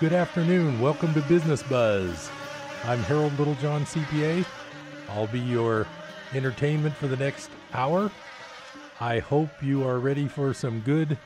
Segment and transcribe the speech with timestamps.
[0.00, 0.80] Good afternoon.
[0.80, 2.30] Welcome to Business Buzz.
[2.84, 4.46] I'm Harold Littlejohn, CPA.
[5.08, 5.88] I'll be your
[6.32, 8.08] entertainment for the next hour.
[9.00, 11.18] I hope you are ready for some good,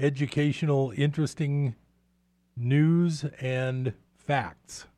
[0.00, 1.76] educational, interesting
[2.56, 4.88] news and facts,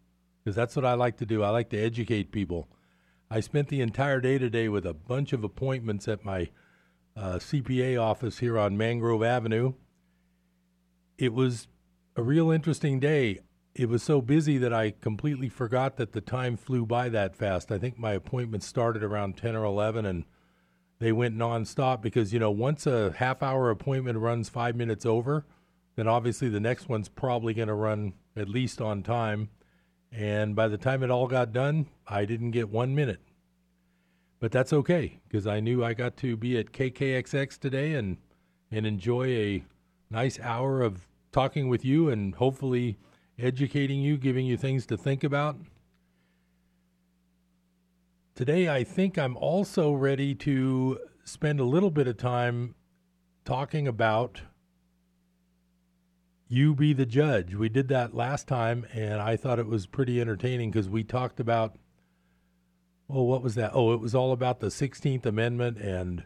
[0.42, 1.42] because that's what I like to do.
[1.42, 2.68] I like to educate people.
[3.30, 6.48] I spent the entire day today with a bunch of appointments at my
[7.14, 9.74] uh, CPA office here on Mangrove Avenue.
[11.18, 11.68] It was
[12.16, 13.41] a real interesting day.
[13.74, 17.72] It was so busy that I completely forgot that the time flew by that fast.
[17.72, 20.24] I think my appointment started around 10 or 11 and
[21.00, 25.45] they went nonstop because, you know, once a half hour appointment runs five minutes over,
[25.96, 29.48] then obviously the next one's probably going to run at least on time.
[30.12, 33.20] And by the time it all got done, I didn't get one minute.
[34.38, 38.19] But that's okay because I knew I got to be at KKXX today and,
[38.70, 39.64] and enjoy a
[40.10, 42.96] nice hour of talking with you and hopefully
[43.38, 45.58] educating you, giving you things to think about.
[48.34, 52.74] Today, I think I'm also ready to spend a little bit of time
[53.44, 54.42] talking about
[56.46, 57.54] you be the judge.
[57.54, 61.41] We did that last time, and I thought it was pretty entertaining because we talked
[61.41, 61.76] about,
[63.08, 63.72] well, what was that?
[63.74, 66.24] Oh, it was all about the 16th Amendment and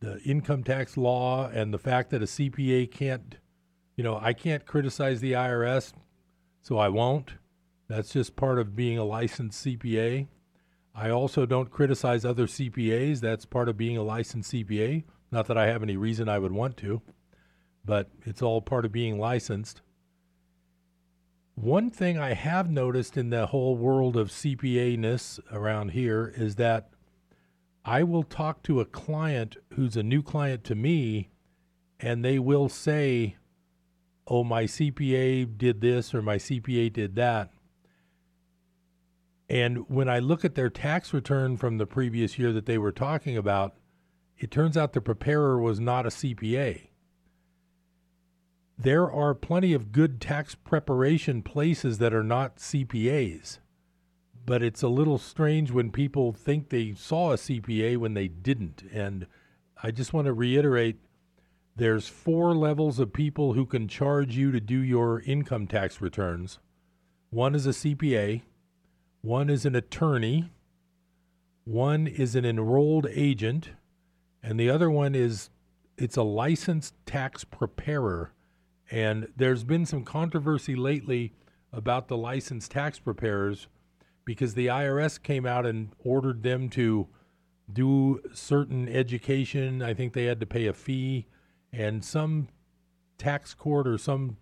[0.00, 3.38] the income tax law and the fact that a CPA can't,
[3.98, 5.92] you know, I can't criticize the IRS,
[6.62, 7.34] so I won't.
[7.88, 10.28] That's just part of being a licensed CPA.
[10.94, 13.20] I also don't criticize other CPAs.
[13.20, 15.04] That's part of being a licensed CPA.
[15.30, 17.02] Not that I have any reason I would want to
[17.88, 19.80] but it's all part of being licensed.
[21.54, 26.56] One thing I have noticed in the whole world of CPA ness around here is
[26.56, 26.90] that
[27.86, 31.30] I will talk to a client who's a new client to me,
[31.98, 33.37] and they will say,
[34.28, 37.50] Oh, my CPA did this or my CPA did that.
[39.48, 42.92] And when I look at their tax return from the previous year that they were
[42.92, 43.74] talking about,
[44.36, 46.88] it turns out the preparer was not a CPA
[48.78, 53.58] there are plenty of good tax preparation places that are not CPAs.
[54.46, 58.84] But it's a little strange when people think they saw a CPA when they didn't.
[58.92, 59.26] And
[59.82, 60.96] I just want to reiterate
[61.78, 66.58] there's four levels of people who can charge you to do your income tax returns.
[67.30, 68.42] One is a CPA,
[69.20, 70.50] one is an attorney,
[71.64, 73.70] one is an enrolled agent,
[74.42, 75.50] and the other one is
[75.96, 78.32] it's a licensed tax preparer.
[78.90, 81.32] And there's been some controversy lately
[81.72, 83.68] about the licensed tax preparers
[84.24, 87.06] because the IRS came out and ordered them to
[87.72, 89.80] do certain education.
[89.80, 91.26] I think they had to pay a fee,
[91.72, 92.48] and some
[93.18, 94.36] tax court or some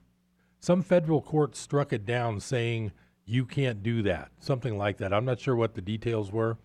[0.59, 2.93] some federal court struck it down saying
[3.25, 5.13] you can't do that, something like that.
[5.13, 6.59] I'm not sure what the details were,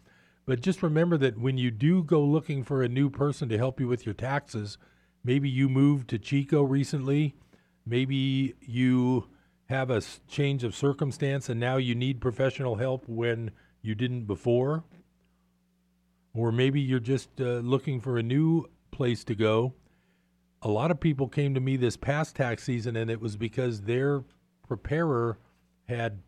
[0.45, 3.79] but just remember that when you do go looking for a new person to help
[3.79, 4.77] you with your taxes,
[5.23, 7.35] maybe you moved to Chico recently
[7.85, 9.27] Maybe you
[9.65, 13.51] have a change of circumstance and now you need professional help when
[13.81, 14.83] you didn't before.
[16.33, 19.73] Or maybe you're just uh, looking for a new place to go.
[20.63, 23.81] A lot of people came to me this past tax season, and it was because
[23.81, 24.23] their
[24.67, 25.39] preparer
[25.87, 26.19] had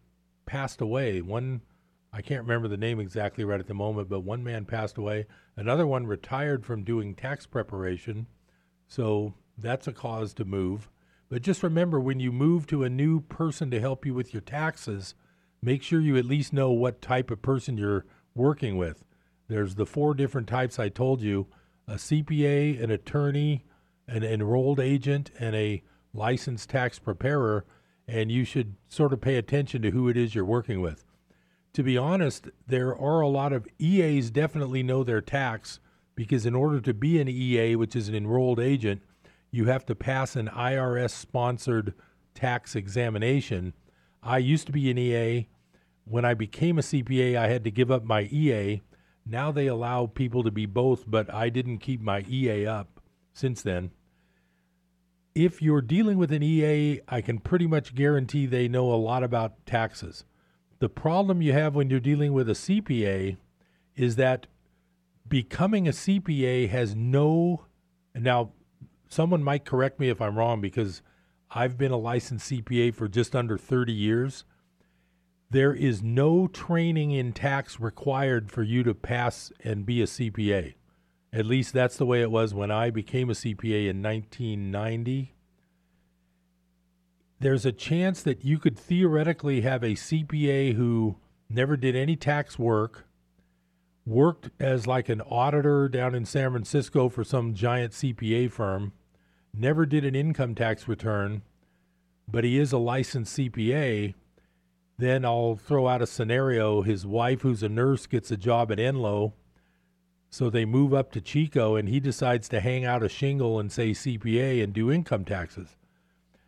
[0.45, 1.21] passed away.
[1.21, 1.61] One,
[2.11, 5.27] I can't remember the name exactly right at the moment, but one man passed away.
[5.55, 8.25] Another one retired from doing tax preparation.
[8.87, 10.89] So that's a cause to move.
[11.29, 14.41] But just remember when you move to a new person to help you with your
[14.41, 15.15] taxes,
[15.61, 18.05] make sure you at least know what type of person you're
[18.35, 19.03] working with.
[19.47, 21.47] There's the four different types I told you
[21.87, 23.65] a CPA, an attorney,
[24.07, 25.83] an enrolled agent, and a
[26.13, 27.65] licensed tax preparer.
[28.07, 31.05] And you should sort of pay attention to who it is you're working with.
[31.73, 35.79] To be honest, there are a lot of EAs definitely know their tax
[36.15, 39.01] because in order to be an EA, which is an enrolled agent,
[39.49, 41.93] you have to pass an IRS sponsored
[42.35, 43.73] tax examination.
[44.21, 45.47] I used to be an EA.
[46.05, 48.81] When I became a CPA, I had to give up my EA.
[49.25, 52.92] Now they allow people to be both, but I didn't keep my EA up
[53.33, 53.91] since then.
[55.35, 59.23] If you're dealing with an EA, I can pretty much guarantee they know a lot
[59.23, 60.25] about taxes.
[60.79, 63.37] The problem you have when you're dealing with a CPA
[63.95, 64.47] is that
[65.27, 67.65] becoming a CPA has no
[68.15, 68.51] now
[69.09, 71.01] someone might correct me if I'm wrong because
[71.49, 74.43] I've been a licensed CPA for just under 30 years.
[75.49, 80.73] There is no training in tax required for you to pass and be a CPA.
[81.33, 85.33] At least that's the way it was when I became a CPA in 1990.
[87.39, 91.17] there's a chance that you could theoretically have a CPA who
[91.49, 93.05] never did any tax work,
[94.05, 98.93] worked as like an auditor down in San Francisco for some giant CPA firm,
[99.53, 101.41] never did an income tax return,
[102.31, 104.13] but he is a licensed CPA.
[104.97, 106.81] Then I'll throw out a scenario.
[106.81, 109.33] His wife, who's a nurse, gets a job at Enloe.
[110.33, 113.71] So they move up to Chico and he decides to hang out a shingle and
[113.71, 115.77] say CPA and do income taxes.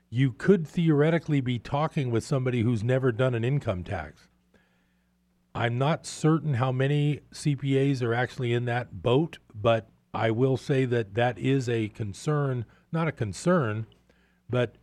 [0.09, 4.27] You could theoretically be talking with somebody who's never done an income tax.
[5.53, 10.85] I'm not certain how many CPAs are actually in that boat, but I will say
[10.85, 13.85] that that is a concern, not a concern,
[14.49, 14.77] but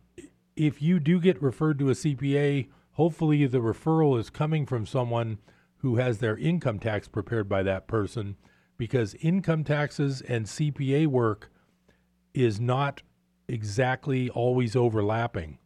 [0.55, 5.39] if you do get referred to a CPA, hopefully the referral is coming from someone
[5.79, 8.37] who has their income tax prepared by that person
[8.83, 11.49] because income taxes and CPA work
[12.33, 13.01] is not
[13.47, 15.57] exactly always overlapping.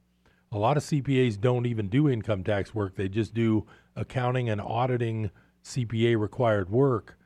[0.51, 3.65] A lot of CPAs don't even do income tax work, they just do
[3.95, 5.31] accounting and auditing
[5.63, 7.17] CPA required work.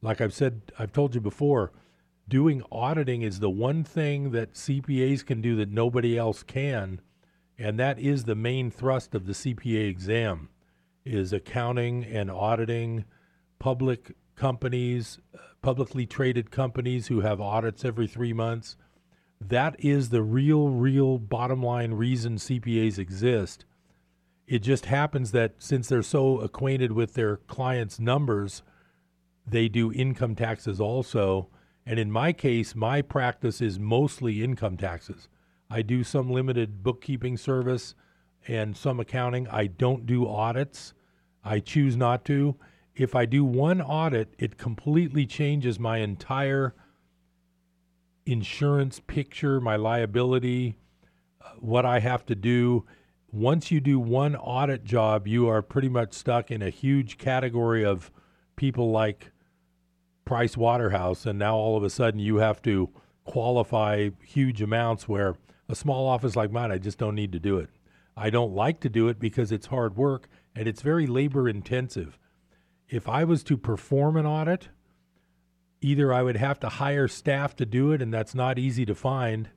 [0.00, 1.72] Like I've said, I've told you before,
[2.26, 7.02] doing auditing is the one thing that CPAs can do that nobody else can,
[7.58, 10.48] and that is the main thrust of the CPA exam
[11.04, 13.04] is accounting and auditing
[13.58, 18.76] public companies, uh, publicly traded companies who have audits every 3 months.
[19.40, 23.64] That is the real real bottom line reason CPAs exist
[24.46, 28.62] it just happens that since they're so acquainted with their clients' numbers,
[29.46, 31.48] they do income taxes also.
[31.86, 35.28] And in my case, my practice is mostly income taxes.
[35.70, 37.94] I do some limited bookkeeping service
[38.46, 39.48] and some accounting.
[39.48, 40.92] I don't do audits.
[41.42, 42.56] I choose not to.
[42.96, 46.74] If I do one audit, it completely changes my entire
[48.26, 50.78] insurance picture, my liability,
[51.40, 52.84] uh, what I have to do
[53.34, 57.84] once you do one audit job, you are pretty much stuck in a huge category
[57.84, 58.12] of
[58.54, 59.32] people like
[60.24, 62.90] Price Waterhouse, and now all of a sudden you have to
[63.24, 65.34] qualify huge amounts where
[65.68, 67.70] a small office like mine, I just don't need to do it.
[68.16, 72.16] I don't like to do it because it's hard work and it's very labor intensive.
[72.88, 74.68] If I was to perform an audit,
[75.80, 78.94] either I would have to hire staff to do it, and that's not easy to
[78.94, 79.48] find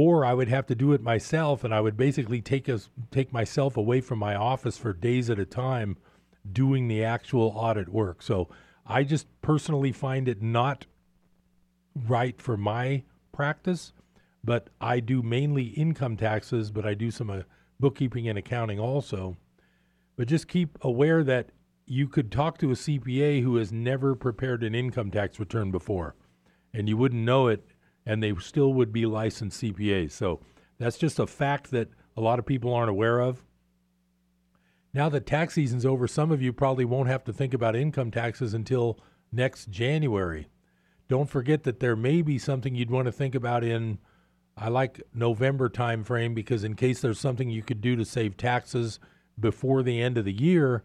[0.00, 3.32] or I would have to do it myself, and I would basically take us take
[3.32, 5.96] myself away from my office for days at a time,
[6.52, 8.22] doing the actual audit work.
[8.22, 8.48] So
[8.86, 10.86] I just personally find it not
[12.06, 13.02] right for my
[13.32, 13.92] practice,
[14.44, 17.42] but I do mainly income taxes, but I do some uh,
[17.80, 19.36] bookkeeping and accounting also.
[20.14, 21.50] But just keep aware that
[21.88, 26.14] you could talk to a CPA who has never prepared an income tax return before,
[26.72, 27.64] and you wouldn't know it
[28.08, 30.12] and they still would be licensed CPAs.
[30.12, 30.40] So
[30.78, 33.44] that's just a fact that a lot of people aren't aware of.
[34.94, 38.10] Now that tax season's over, some of you probably won't have to think about income
[38.10, 38.98] taxes until
[39.30, 40.48] next January.
[41.06, 43.98] Don't forget that there may be something you'd want to think about in
[44.56, 48.36] I like November time frame because in case there's something you could do to save
[48.36, 48.98] taxes
[49.38, 50.82] before the end of the year,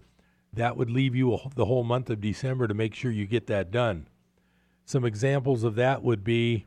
[0.54, 3.48] that would leave you a, the whole month of December to make sure you get
[3.48, 4.08] that done.
[4.86, 6.66] Some examples of that would be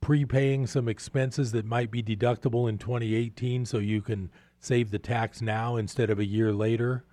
[0.00, 5.40] prepaying some expenses that might be deductible in 2018 so you can save the tax
[5.40, 7.04] now instead of a year later.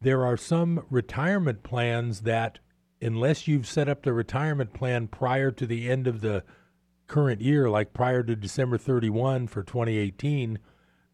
[0.00, 2.58] There are some retirement plans that,
[3.00, 6.44] unless you've set up the retirement plan prior to the end of the
[7.06, 10.58] current year, like prior to December 31 for 2018,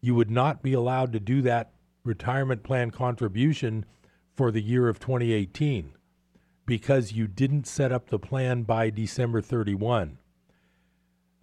[0.01, 1.71] you would not be allowed to do that
[2.05, 3.83] retirement plan contribution
[4.33, 5.91] for the year of 2018
[6.65, 10.17] because you didn't set up the plan by December 31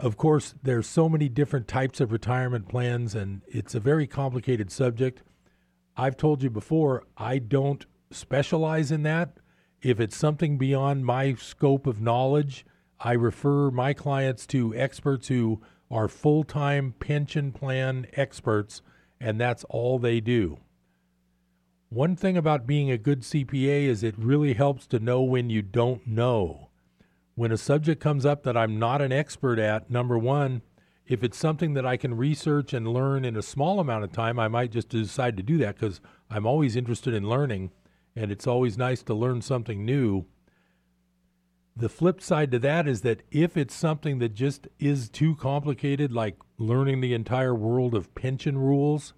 [0.03, 4.73] of course, there's so many different types of retirement plans, and it's a very complicated
[4.73, 5.23] subject.
[5.97, 9.39] I've told you before, I don't specialize in that.
[9.81, 12.67] If it's something beyond my scope of knowledge,
[12.99, 18.83] I refer my clients to experts who are full time pension plan experts,
[19.23, 20.59] and that's all they do.
[21.89, 25.63] One thing about being a good CPA is it really helps to know when you
[25.63, 26.69] don't know
[27.35, 30.63] when a subject comes up that I'm not an expert at, number one,
[31.07, 34.39] if it's something that I can research and learn in a small amount of time,
[34.39, 36.01] I might just decide to do that because
[36.31, 37.71] I'm always interested in learning
[38.15, 40.27] and it's always nice to learn something new.
[41.75, 46.13] The flip side to that is that if it's something that just is too complicated,
[46.13, 49.15] like learning the entire world of pension rules,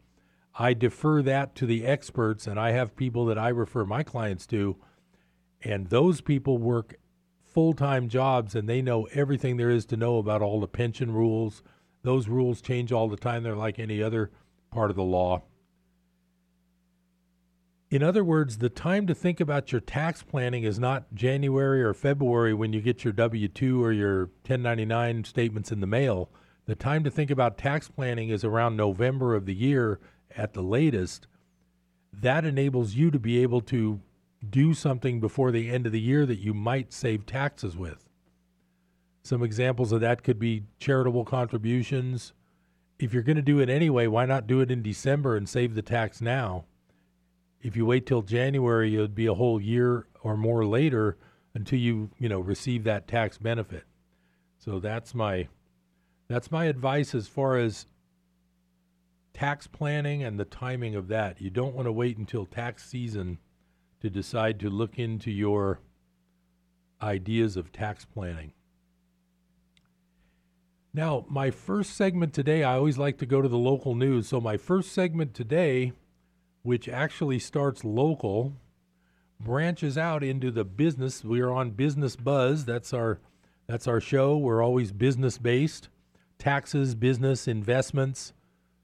[0.57, 4.47] I defer that to the experts and I have people that I refer my clients
[4.49, 4.77] to.
[5.63, 6.97] And those people work
[7.43, 11.13] full time jobs and they know everything there is to know about all the pension
[11.13, 11.63] rules.
[12.03, 13.43] those rules change all the time.
[13.43, 14.31] They're like any other
[14.71, 15.43] part of the law.
[17.95, 21.95] In other words, the time to think about your tax planning is not January or
[21.95, 26.29] February when you get your W 2 or your 1099 statements in the mail.
[26.67, 30.01] The time to think about tax planning is around November of the year
[30.37, 31.29] at the latest.
[32.13, 34.01] That enables you to be able to
[34.51, 38.09] do something before the end of the year that you might save taxes with.
[39.23, 42.33] Some examples of that could be charitable contributions.
[42.99, 45.77] If you're going to do it anyway, why not do it in December and save
[45.77, 46.65] the tax now?
[47.65, 51.17] If you wait till January, it would be a whole year or more later
[51.55, 53.85] until you, you know, receive that tax benefit.
[54.59, 55.49] So that's my
[56.29, 57.87] that's my advice as far as
[59.33, 61.41] tax planning and the timing of that.
[61.41, 63.39] You don't want to wait until tax season
[64.01, 65.81] to decide to look into your
[67.01, 68.53] ideas of tax planning.
[70.93, 74.29] Now, my first segment today, I always like to go to the local news.
[74.29, 75.93] So, my first segment today,
[76.65, 78.55] which actually starts local,
[79.39, 81.23] branches out into the business.
[81.23, 82.65] We are on Business Buzz.
[82.65, 83.21] That's our
[83.69, 84.37] that's our show.
[84.37, 85.89] We're always business based.
[86.39, 88.33] Taxes, business, investments,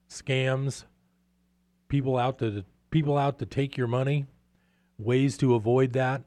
[0.08, 0.84] scams,
[1.88, 4.26] people out to people out to take your money
[4.98, 6.22] ways to avoid that.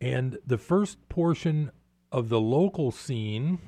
[0.00, 1.70] And the first portion
[2.10, 3.60] of the local scene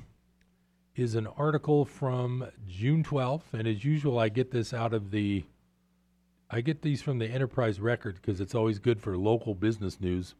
[0.95, 3.53] is an article from June 12th.
[3.53, 5.45] And as usual, I get this out of the,
[6.49, 10.35] I get these from the Enterprise Record because it's always good for local business news.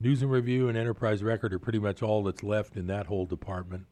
[0.00, 3.26] News and Review and Enterprise Record are pretty much all that's left in that whole
[3.26, 3.86] department.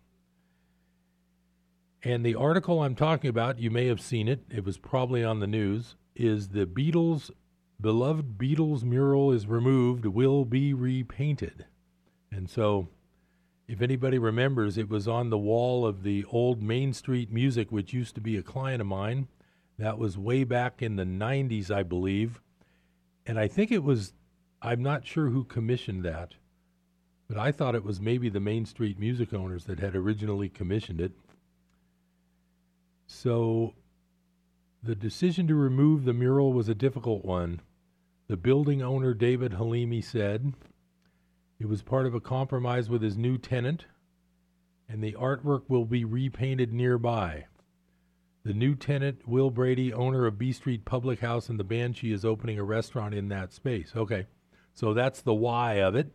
[2.03, 5.41] And the article I'm talking about, you may have seen it, it was probably on
[5.41, 7.31] the news, is the Beatles
[7.81, 11.67] beloved Beatles mural is removed, will be repainted.
[12.31, 12.89] And so,
[13.69, 17.93] if anybody remembers, it was on the wall of the old Main Street Music, which
[17.93, 19.29] used to be a client of mine.
[19.83, 22.41] That was way back in the 90s, I believe.
[23.27, 24.13] And I think it was,
[24.63, 26.37] I'm not sure who commissioned that,
[27.27, 31.01] but I thought it was maybe the Main Street Music owners that had originally commissioned
[31.01, 31.11] it.
[33.09, 33.75] So
[34.85, 37.61] the decision to remove the mural was a difficult one.
[38.29, 40.53] The building owner, David Halimi, said
[41.59, 43.87] it was part of a compromise with his new tenant,
[44.89, 47.47] and the artwork will be repainted nearby.
[48.45, 52.25] The new tenant, Will Brady, owner of B Street Public House and the Banshee, is
[52.25, 53.93] opening a restaurant in that space.
[53.95, 54.27] Okay,
[54.75, 56.13] so that's the why of it.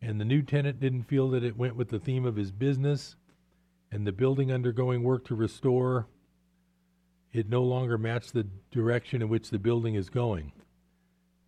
[0.00, 3.16] And the new tenant didn't feel that it went with the theme of his business,
[3.90, 6.06] and the building undergoing work to restore
[7.32, 10.52] it no longer matched the direction in which the building is going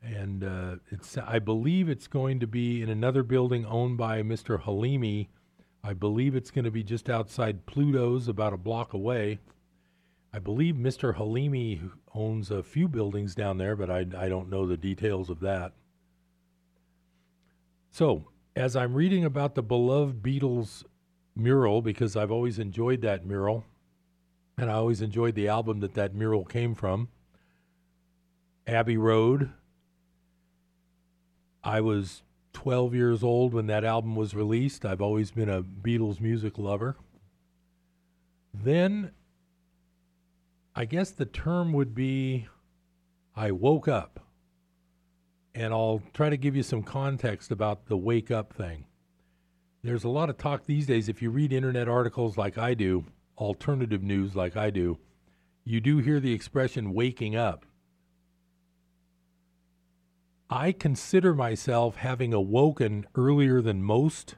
[0.02, 4.62] and uh, it's I believe it's going to be in another building owned by Mr.
[4.62, 5.28] Halimi.
[5.83, 9.38] I believe it's going to be just outside Pluto's, about a block away.
[10.37, 11.16] I believe Mr.
[11.16, 15.40] Halimi owns a few buildings down there, but I, I don't know the details of
[15.40, 15.73] that.
[17.90, 20.85] So, as I'm reading about the beloved Beatles
[21.35, 23.64] mural, because I've always enjoyed that mural,
[24.59, 27.09] and I always enjoyed the album that that mural came from,
[28.66, 29.49] Abbey Road,
[31.64, 34.85] I was 12 years old when that album was released.
[34.85, 36.95] I've always been a Beatles music lover.
[38.52, 39.12] Then,
[40.78, 42.49] I guess the term would be
[43.35, 44.21] I woke up.
[45.54, 48.85] And I'll try to give you some context about the wake up thing.
[49.83, 51.09] There's a lot of talk these days.
[51.09, 53.06] If you read internet articles like I do,
[53.38, 54.99] alternative news like I do,
[55.64, 57.64] you do hear the expression waking up.
[60.50, 64.35] I consider myself having awoken earlier than most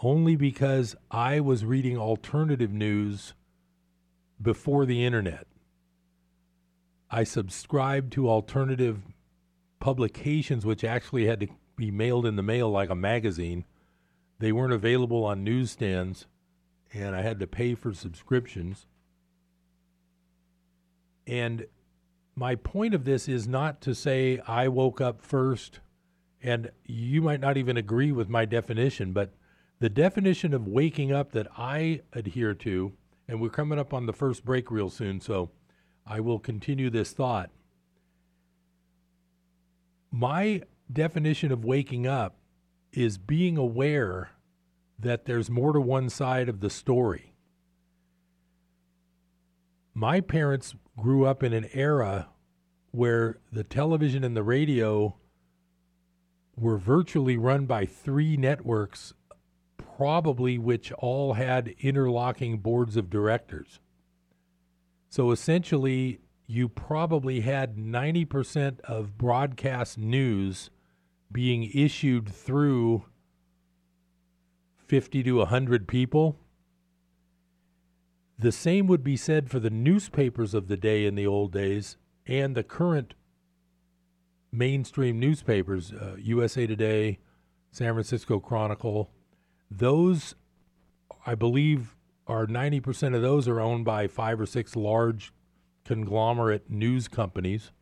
[0.00, 3.34] only because I was reading alternative news
[4.44, 5.46] before the internet.
[7.10, 9.02] I subscribed to alternative
[9.80, 13.64] publications, which actually had to be mailed in the mail like a magazine.
[14.38, 16.26] They weren't available on newsstands,
[16.92, 18.86] and I had to pay for subscriptions.
[21.26, 21.66] And
[22.36, 25.80] my point of this is not to say I woke up first,
[26.42, 29.34] and you might not even agree with my definition, but
[29.78, 32.92] the definition of waking up that I adhere to,
[33.28, 35.50] and we're coming up on the first break real soon, so
[36.06, 37.50] I will continue this thought.
[40.10, 40.62] My
[40.92, 42.36] definition of waking up
[42.92, 44.30] is being aware
[44.98, 47.32] that there's more to one side of the story.
[49.92, 52.28] My parents grew up in an era
[52.90, 55.16] where the television and the radio
[56.56, 59.14] were virtually run by three networks
[59.96, 63.80] probably which all had interlocking boards of directors.
[65.08, 70.70] So essentially, you probably had 90% of broadcast news
[71.30, 73.04] being issued through
[74.86, 76.38] 50 to 100 people.
[78.38, 81.96] The same would be said for the newspapers of the day in the old days
[82.26, 83.14] and the current
[84.50, 87.18] mainstream newspapers, uh, USA Today,
[87.70, 89.10] San Francisco Chronicle.
[89.76, 90.36] Those,
[91.26, 91.96] I believe,
[92.28, 95.32] are 90% of those are owned by five or six large
[95.84, 97.72] conglomerate news companies.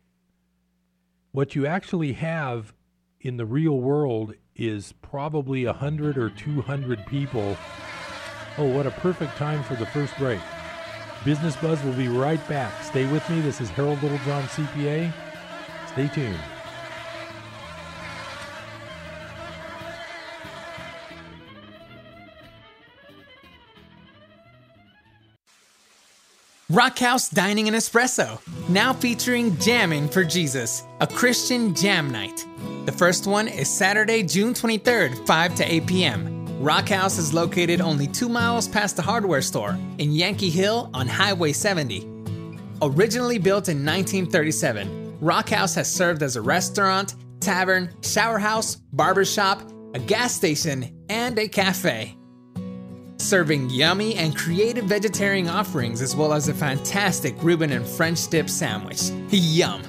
[1.31, 2.73] What you actually have
[3.21, 7.55] in the real world is probably 100 or 200 people.
[8.57, 10.39] Oh, what a perfect time for the first break.
[11.23, 12.83] Business Buzz will be right back.
[12.83, 13.39] Stay with me.
[13.41, 15.13] This is Harold Littlejohn, CPA.
[15.87, 16.39] Stay tuned.
[26.73, 32.47] Rockhouse Dining and Espresso, now featuring Jamming for Jesus, a Christian jam night.
[32.87, 36.47] The first one is Saturday, June 23rd, 5 to 8 p.m.
[36.59, 41.53] Rockhouse is located only two miles past the hardware store in Yankee Hill on Highway
[41.53, 42.09] 70.
[42.81, 49.61] Originally built in 1937, Rockhouse has served as a restaurant, tavern, shower house, barbershop,
[49.93, 52.17] a gas station, and a cafe
[53.23, 58.49] serving yummy and creative vegetarian offerings as well as a fantastic Reuben and French dip
[58.49, 59.09] sandwich.
[59.29, 59.81] Yum!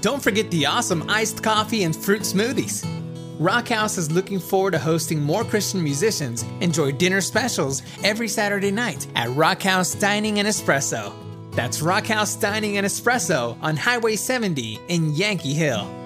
[0.00, 2.84] Don't forget the awesome iced coffee and fruit smoothies.
[3.38, 9.06] Rockhouse is looking forward to hosting more Christian musicians enjoy dinner specials every Saturday night
[9.14, 11.12] at Rockhouse Dining and Espresso.
[11.52, 16.05] That's Rockhouse Dining and Espresso on Highway 70 in Yankee Hill.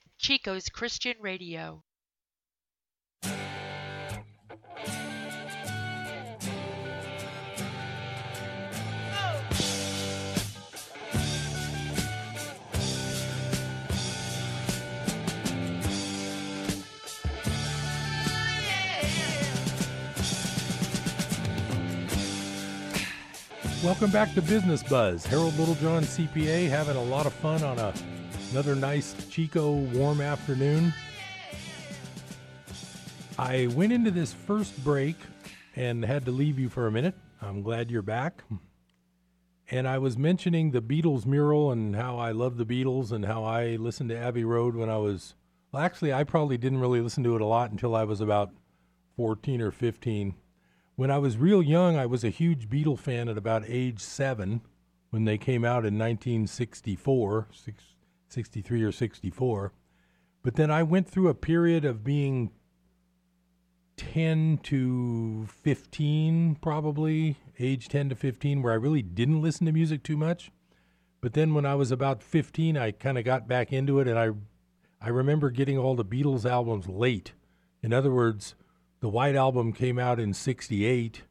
[0.21, 1.81] Chico's Christian Radio.
[23.83, 25.25] Welcome back to Business Buzz.
[25.25, 27.91] Harold Littlejohn, CPA, having a lot of fun on a
[28.51, 30.93] Another nice Chico warm afternoon.
[33.39, 35.15] I went into this first break
[35.77, 37.15] and had to leave you for a minute.
[37.41, 38.43] I'm glad you're back.
[39.69, 43.45] And I was mentioning the Beatles mural and how I love the Beatles and how
[43.45, 45.33] I listened to Abbey Road when I was,
[45.71, 48.51] well, actually, I probably didn't really listen to it a lot until I was about
[49.15, 50.35] 14 or 15.
[50.97, 54.59] When I was real young, I was a huge Beatle fan at about age seven
[55.09, 57.47] when they came out in 1964,
[58.31, 59.73] 63 or 64.
[60.43, 62.51] But then I went through a period of being
[63.97, 70.01] 10 to 15, probably, age 10 to 15, where I really didn't listen to music
[70.01, 70.51] too much.
[71.19, 74.17] But then when I was about 15, I kind of got back into it, and
[74.17, 74.29] I,
[74.99, 77.33] I remember getting all the Beatles albums late.
[77.83, 78.55] In other words,
[79.01, 81.23] the White Album came out in 68,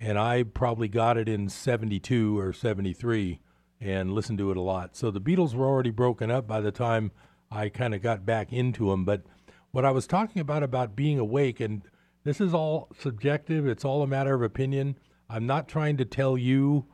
[0.00, 3.40] and I probably got it in 72 or 73
[3.80, 4.96] and listened to it a lot.
[4.96, 7.12] So the Beatles were already broken up by the time
[7.50, 9.04] I kind of got back into them.
[9.04, 9.22] But
[9.70, 11.82] what I was talking about about being awake, and
[12.24, 13.66] this is all subjective.
[13.66, 14.96] It's all a matter of opinion.
[15.28, 16.86] I'm not trying to tell you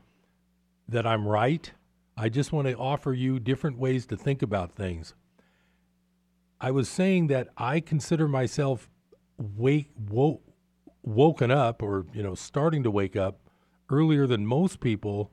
[0.88, 1.72] that I'm right.
[2.16, 5.14] I just want to offer you different ways to think about things.
[6.60, 8.88] I was saying that I consider myself
[9.38, 10.40] wake wo-
[11.02, 13.40] woken up or you know starting to wake up
[13.90, 15.30] earlier than most people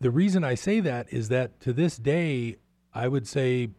[0.00, 2.56] the reason I say that is that to this day,
[2.94, 3.70] I would say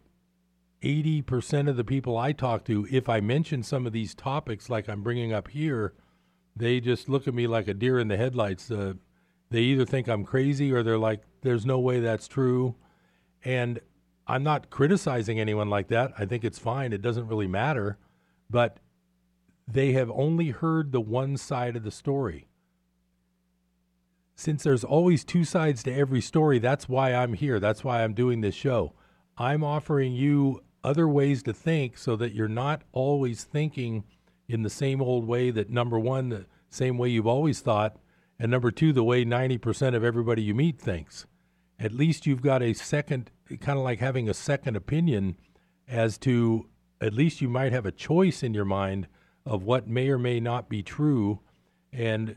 [0.82, 4.88] 80% of the people I talk to, if I mention some of these topics like
[4.88, 5.94] I'm bringing up here,
[6.56, 8.70] they just look at me like a deer in the headlights.
[8.70, 8.94] Uh,
[9.50, 12.76] they either think I'm crazy or they're like, there's no way that's true.
[13.44, 13.80] And
[14.26, 16.12] I'm not criticizing anyone like that.
[16.18, 16.92] I think it's fine.
[16.92, 17.98] It doesn't really matter.
[18.48, 18.78] But
[19.66, 22.46] they have only heard the one side of the story.
[24.40, 27.60] Since there's always two sides to every story, that's why I'm here.
[27.60, 28.94] That's why I'm doing this show.
[29.36, 34.04] I'm offering you other ways to think so that you're not always thinking
[34.48, 37.98] in the same old way that number one, the same way you've always thought,
[38.38, 41.26] and number two, the way 90% of everybody you meet thinks.
[41.78, 45.36] At least you've got a second, kind of like having a second opinion
[45.86, 46.66] as to
[46.98, 49.06] at least you might have a choice in your mind
[49.44, 51.40] of what may or may not be true.
[51.92, 52.36] And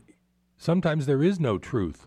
[0.56, 2.06] sometimes there is no truth.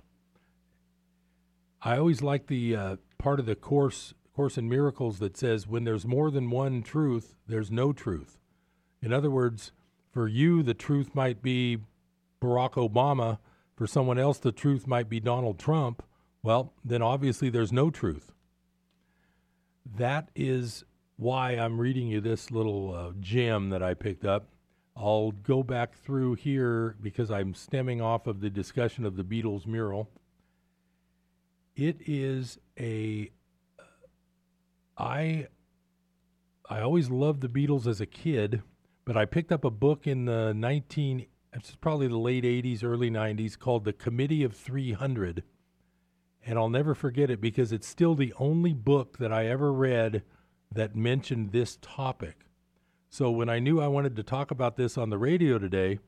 [1.81, 5.83] I always like the uh, part of the course course in miracles that says when
[5.83, 8.37] there's more than one truth, there's no truth.
[9.01, 9.71] In other words,
[10.11, 11.79] for you the truth might be
[12.39, 13.39] Barack Obama,
[13.75, 16.03] for someone else the truth might be Donald Trump.
[16.43, 18.31] Well, then obviously there's no truth.
[19.85, 20.83] That is
[21.15, 24.49] why I'm reading you this little uh, gem that I picked up.
[24.99, 29.67] I'll go back through here because I'm stemming off of the discussion of the Beatles
[29.67, 30.09] mural.
[31.75, 33.29] It is a
[34.97, 35.47] I
[36.69, 38.63] I always loved the Beatles as a kid,
[39.05, 43.09] but I picked up a book in the 19 it's probably the late 80s early
[43.09, 45.43] 90s called The Committee of 300
[46.45, 50.23] and I'll never forget it because it's still the only book that I ever read
[50.71, 52.46] that mentioned this topic.
[53.09, 55.99] So when I knew I wanted to talk about this on the radio today,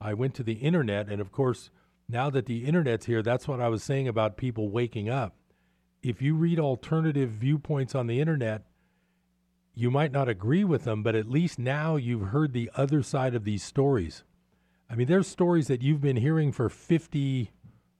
[0.00, 1.08] I went to the internet.
[1.08, 1.70] And of course,
[2.08, 5.36] now that the internet's here, that's what I was saying about people waking up.
[6.02, 8.62] If you read alternative viewpoints on the internet,
[9.74, 13.34] you might not agree with them, but at least now you've heard the other side
[13.34, 14.24] of these stories.
[14.88, 17.50] I mean, there's stories that you've been hearing for 50,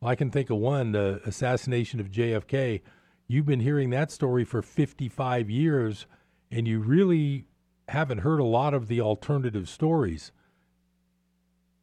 [0.01, 2.81] well, I can think of one, the assassination of JFK
[3.29, 6.07] you've been hearing that story for 55 years
[6.51, 7.47] and you really
[7.89, 10.33] haven't heard a lot of the alternative stories.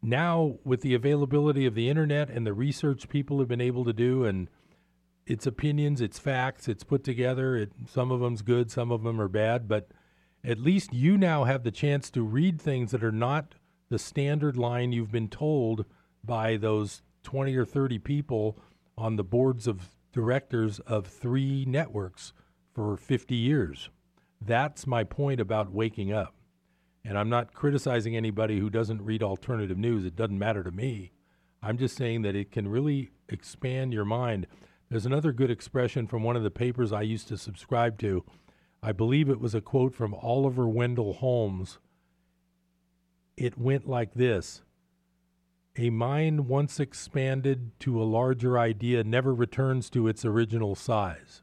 [0.01, 3.93] Now, with the availability of the internet and the research people have been able to
[3.93, 4.49] do, and
[5.25, 7.55] its opinions, its facts, it's put together.
[7.55, 9.89] It, some of them's good, some of them are bad, but
[10.43, 13.55] at least you now have the chance to read things that are not
[13.89, 15.85] the standard line you've been told
[16.23, 18.57] by those 20 or 30 people
[18.97, 22.33] on the boards of directors of three networks
[22.73, 23.89] for 50 years.
[24.45, 26.33] That's my point about waking up.
[27.05, 30.05] And I'm not criticizing anybody who doesn't read alternative news.
[30.05, 31.11] It doesn't matter to me.
[31.61, 34.47] I'm just saying that it can really expand your mind.
[34.89, 38.25] There's another good expression from one of the papers I used to subscribe to.
[38.81, 41.79] I believe it was a quote from Oliver Wendell Holmes.
[43.37, 44.61] It went like this
[45.77, 51.42] a mind once expanded to a larger idea never returns to its original size.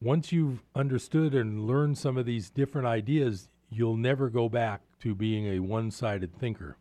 [0.00, 5.14] Once you've understood and learned some of these different ideas, you'll never go back to
[5.14, 6.76] being a one sided thinker.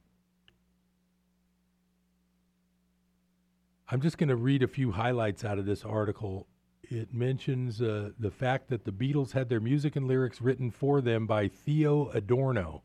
[3.89, 6.47] I'm just going to read a few highlights out of this article.
[6.83, 11.01] It mentions uh, the fact that the Beatles had their music and lyrics written for
[11.01, 12.83] them by Theo Adorno,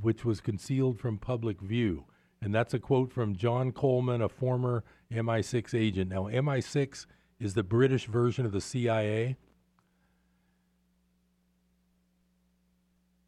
[0.00, 2.06] which was concealed from public view.
[2.42, 6.10] And that's a quote from John Coleman, a former MI6 agent.
[6.10, 7.06] Now, MI6
[7.38, 9.36] is the British version of the CIA.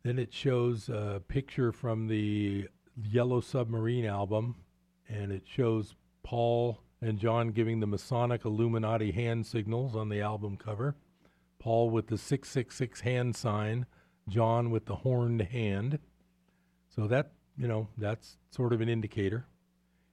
[0.03, 4.57] Then it shows a picture from the Yellow Submarine album,
[5.09, 10.57] and it shows Paul and John giving the Masonic Illuminati hand signals on the album
[10.57, 10.97] cover.
[11.59, 13.87] Paul with the 666 hand sign,
[14.29, 15.99] John with the horned hand.
[16.88, 19.47] So that you know, that's sort of an indicator.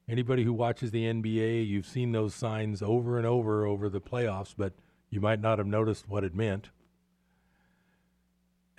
[0.07, 4.53] Anybody who watches the NBA, you've seen those signs over and over over the playoffs,
[4.57, 4.73] but
[5.09, 6.69] you might not have noticed what it meant.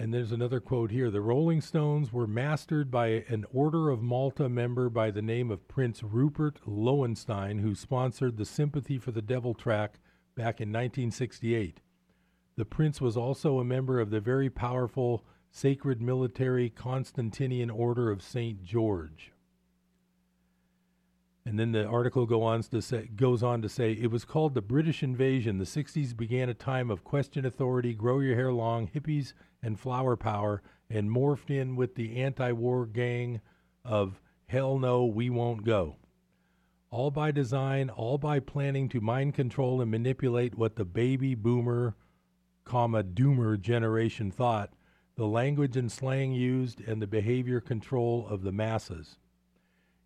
[0.01, 4.49] And there's another quote here The Rolling Stones were mastered by an Order of Malta
[4.49, 9.53] member by the name of Prince Rupert Loewenstein, who sponsored the Sympathy for the Devil
[9.53, 10.01] track
[10.35, 11.83] back in 1968.
[12.57, 18.23] The prince was also a member of the very powerful Sacred Military Constantinian Order of
[18.23, 18.65] St.
[18.65, 19.33] George.
[21.47, 24.55] And then the article go on to say, goes on to say it was called
[24.55, 25.59] the British Invasion.
[25.59, 30.17] The 60s began a time of question authority, grow your hair long, hippies, and flower
[30.17, 33.41] power, and morphed in with the anti war gang
[33.85, 35.97] of hell no, we won't go.
[36.91, 41.95] All by design, all by planning to mind control and manipulate what the baby boomer,
[42.65, 44.73] comma, doomer generation thought
[45.21, 49.19] the language and slang used, and the behavior control of the masses.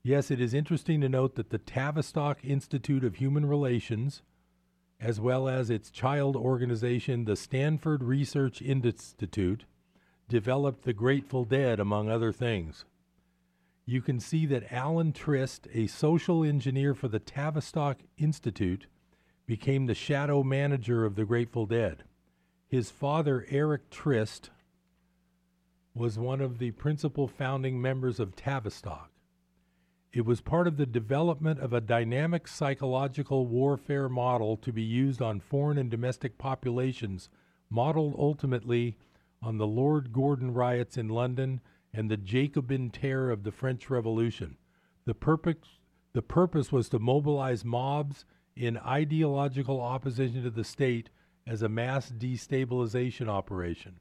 [0.07, 4.21] Yes, it is interesting to note that the Tavistock Institute of Human Relations,
[5.01, 9.65] as well as its child organization, the Stanford Research Institute,
[10.29, 12.85] developed the Grateful Dead, among other things.
[13.87, 18.87] you can see that Alan Trist, a social engineer for the Tavistock Institute,
[19.47, 22.05] became the shadow manager of the Grateful Dead.
[22.67, 24.51] His father, Eric Trist,
[25.95, 29.11] was one of the principal founding members of Tavistock.
[30.15, 35.21] It was part of the development of a dynamic psychological warfare model to be used
[35.21, 37.29] on foreign and domestic populations,
[37.69, 38.97] modeled ultimately
[39.43, 41.61] on the Lord Gordon riots in London
[41.93, 44.57] and the Jacobin terror of the French Revolution.
[45.05, 45.81] The purpose,
[46.13, 48.25] the purpose was to mobilize mobs
[48.55, 51.11] in ideological opposition to the state
[51.45, 53.99] as a mass destabilization operation.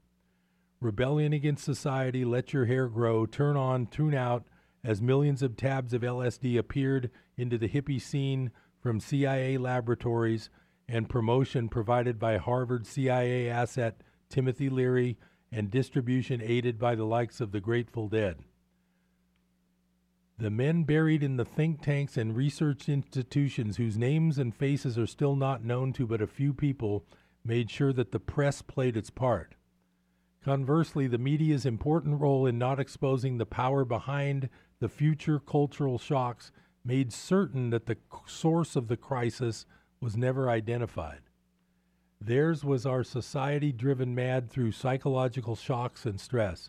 [0.80, 4.44] Rebellion against society, let your hair grow, turn on, tune out,
[4.84, 10.50] as millions of tabs of LSD appeared into the hippie scene from CIA laboratories
[10.86, 15.16] and promotion provided by Harvard CIA asset Timothy Leary
[15.50, 18.36] and distribution aided by the likes of the Grateful Dead.
[20.36, 25.06] The men buried in the think tanks and research institutions whose names and faces are
[25.06, 27.06] still not known to but a few people
[27.44, 29.54] made sure that the press played its part.
[30.44, 34.50] Conversely, the media's important role in not exposing the power behind
[34.84, 36.52] the future cultural shocks
[36.84, 39.64] made certain that the source of the crisis
[39.98, 41.20] was never identified.
[42.20, 46.68] Theirs was our society driven mad through psychological shocks and stress.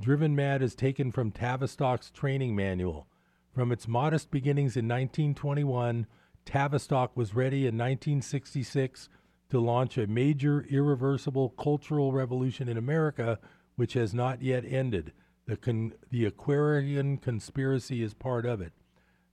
[0.00, 3.06] Driven Mad is taken from Tavistock's training manual.
[3.52, 6.08] From its modest beginnings in 1921,
[6.44, 9.08] Tavistock was ready in 1966
[9.50, 13.38] to launch a major, irreversible cultural revolution in America,
[13.76, 15.12] which has not yet ended.
[15.46, 18.72] The, con- the Aquarian conspiracy is part of it.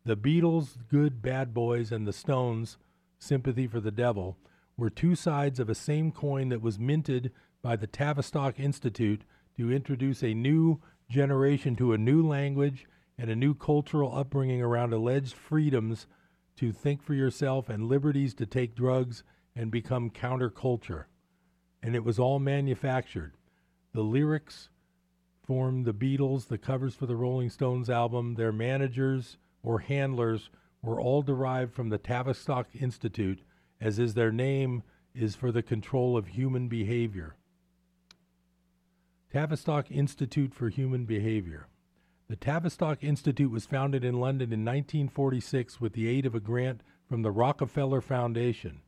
[0.04, 2.78] The Beatles, Good Bad Boys, and the Stones,
[3.19, 4.38] Sympathy for the Devil,
[4.76, 9.21] were two sides of a same coin that was minted by the Tavistock Institute
[9.56, 14.91] to introduce a new generation to a new language and a new cultural upbringing around
[14.93, 16.08] alleged freedoms
[16.56, 19.24] to think for yourself and liberties to take drugs
[19.56, 21.06] and become counterculture.
[21.84, 23.36] And it was all manufactured.
[23.93, 24.69] The lyrics
[25.45, 30.49] formed the Beatles, the covers for the Rolling Stones album, their managers or handlers
[30.82, 33.41] were all derived from the Tavistock Institute,
[33.80, 37.36] as is their name is for the control of human behavior.
[39.32, 41.67] Tavistock Institute for Human Behavior.
[42.27, 46.82] The Tavistock Institute was founded in London in 1946 with the aid of a grant
[47.08, 48.82] from the Rockefeller Foundation.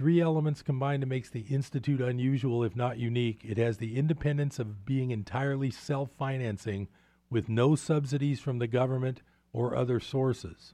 [0.00, 3.42] Three elements combine to make the Institute unusual, if not unique.
[3.44, 6.88] It has the independence of being entirely self financing
[7.28, 9.20] with no subsidies from the government
[9.52, 10.72] or other sources.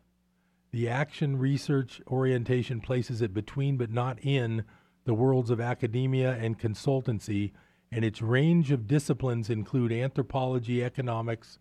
[0.71, 4.65] The action research orientation places it between but not in
[5.07, 7.51] the worlds of academia and consultancy
[7.91, 11.59] and its range of disciplines include anthropology, economics,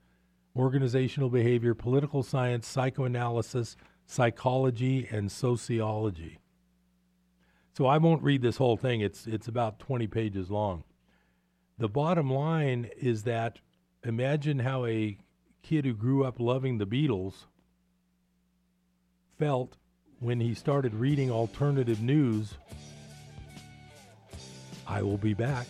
[0.56, 3.76] organizational behavior, political science, psychoanalysis,
[4.06, 6.38] psychology, and sociology.
[7.76, 9.02] So I won't read this whole thing.
[9.02, 10.86] It's it's about 20 pages long.
[11.78, 13.60] The bottom line is that
[14.04, 15.18] imagine how a
[15.62, 17.34] kid who grew up loving the Beatles
[19.38, 19.76] felt
[20.20, 22.54] when he started reading alternative news.
[24.88, 25.68] I will be back.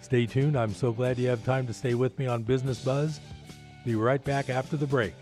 [0.00, 0.56] Stay tuned.
[0.56, 3.20] I'm so glad you have time to stay with me on Business Buzz.
[3.84, 5.12] Be right back after the break.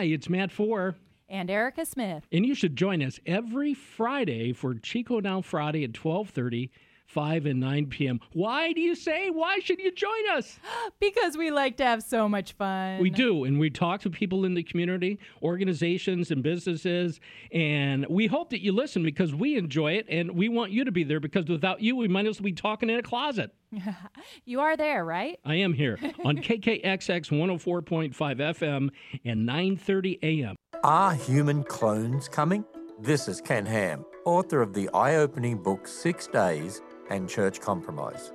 [0.00, 0.94] Hi, it's Matt Four.
[1.28, 2.26] And Erica Smith.
[2.32, 6.70] And you should join us every Friday for Chico Down Friday at 1230
[7.10, 8.20] 5 and 9 p.m.
[8.32, 9.30] Why do you say?
[9.30, 10.58] Why should you join us?
[11.00, 13.00] because we like to have so much fun.
[13.00, 13.44] We do.
[13.44, 17.20] And we talk to people in the community, organizations, and businesses.
[17.52, 20.92] And we hope that you listen because we enjoy it and we want you to
[20.92, 23.52] be there because without you, we might as well be talking in a closet.
[24.44, 25.38] you are there, right?
[25.44, 28.90] I am here on KKXX 104.5 FM
[29.24, 30.56] and 9:30 a.m.
[30.84, 32.64] Are human clones coming?
[33.00, 38.32] This is Ken Ham, author of the eye-opening book 6 Days and church compromise.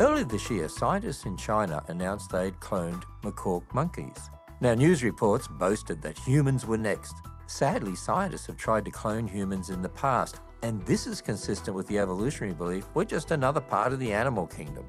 [0.00, 4.30] Earlier this year, scientists in China announced they'd cloned macaque monkeys.
[4.60, 7.14] Now, news reports boasted that humans were next.
[7.46, 11.86] Sadly, scientists have tried to clone humans in the past, and this is consistent with
[11.86, 14.84] the evolutionary belief we're just another part of the animal kingdom.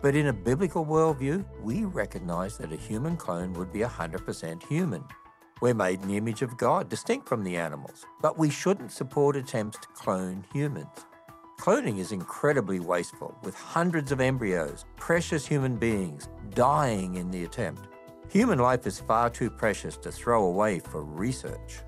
[0.00, 5.04] But in a biblical worldview, we recognize that a human clone would be 100% human.
[5.60, 9.34] We're made in the image of God, distinct from the animals, but we shouldn't support
[9.34, 11.06] attempts to clone humans.
[11.58, 17.88] Cloning is incredibly wasteful, with hundreds of embryos, precious human beings, dying in the attempt.
[18.30, 21.80] Human life is far too precious to throw away for research.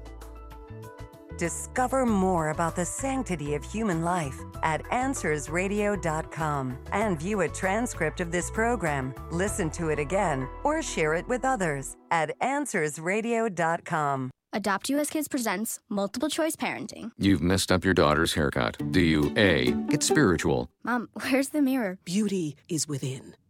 [1.41, 8.31] Discover more about the sanctity of human life at AnswersRadio.com and view a transcript of
[8.31, 14.31] this program, listen to it again, or share it with others at AnswersRadio.com.
[14.53, 17.13] Adopt US Kids presents Multiple Choice Parenting.
[17.17, 18.77] You've messed up your daughter's haircut.
[18.91, 19.71] Do you A.
[19.89, 20.69] Get spiritual?
[20.85, 21.97] Mom, where's the mirror?
[22.05, 23.35] Beauty is within.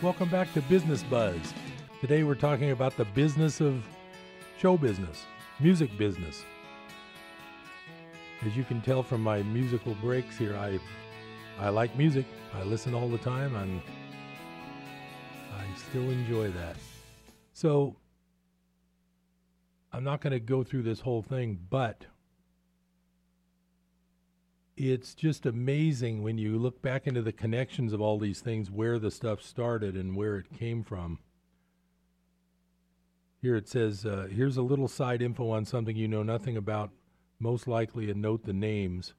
[0.00, 1.52] Welcome back to Business Buzz.
[2.00, 3.84] Today we're talking about the business of
[4.56, 5.24] show business,
[5.58, 6.44] music business.
[8.46, 10.78] As you can tell from my musical breaks here, I
[11.58, 12.26] I like music.
[12.54, 13.82] I listen all the time and
[15.52, 16.76] I still enjoy that.
[17.52, 17.96] So
[19.92, 22.06] I'm not going to go through this whole thing, but
[24.78, 28.98] it's just amazing when you look back into the connections of all these things, where
[28.98, 31.18] the stuff started and where it came from.
[33.42, 36.90] Here it says, uh, here's a little side info on something you know nothing about,
[37.40, 39.14] most likely, and note the names.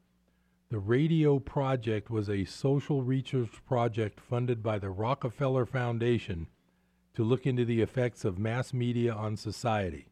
[0.69, 6.47] The Radio Project was a social research project funded by the Rockefeller Foundation
[7.15, 10.07] to look into the effects of mass media on society.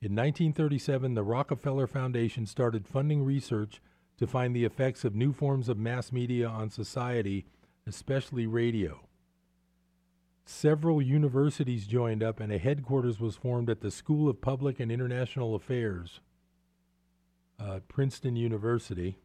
[0.00, 3.80] In 1937, the Rockefeller Foundation started funding research
[4.18, 7.46] to find the effects of new forms of mass media on society,
[7.86, 9.00] especially radio.
[10.46, 14.92] Several universities joined up, and a headquarters was formed at the School of Public and
[14.92, 16.20] International Affairs,
[17.58, 19.16] uh, Princeton University.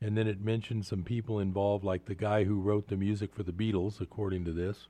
[0.00, 3.42] And then it mentioned some people involved, like the guy who wrote the music for
[3.42, 4.88] the Beatles, according to this.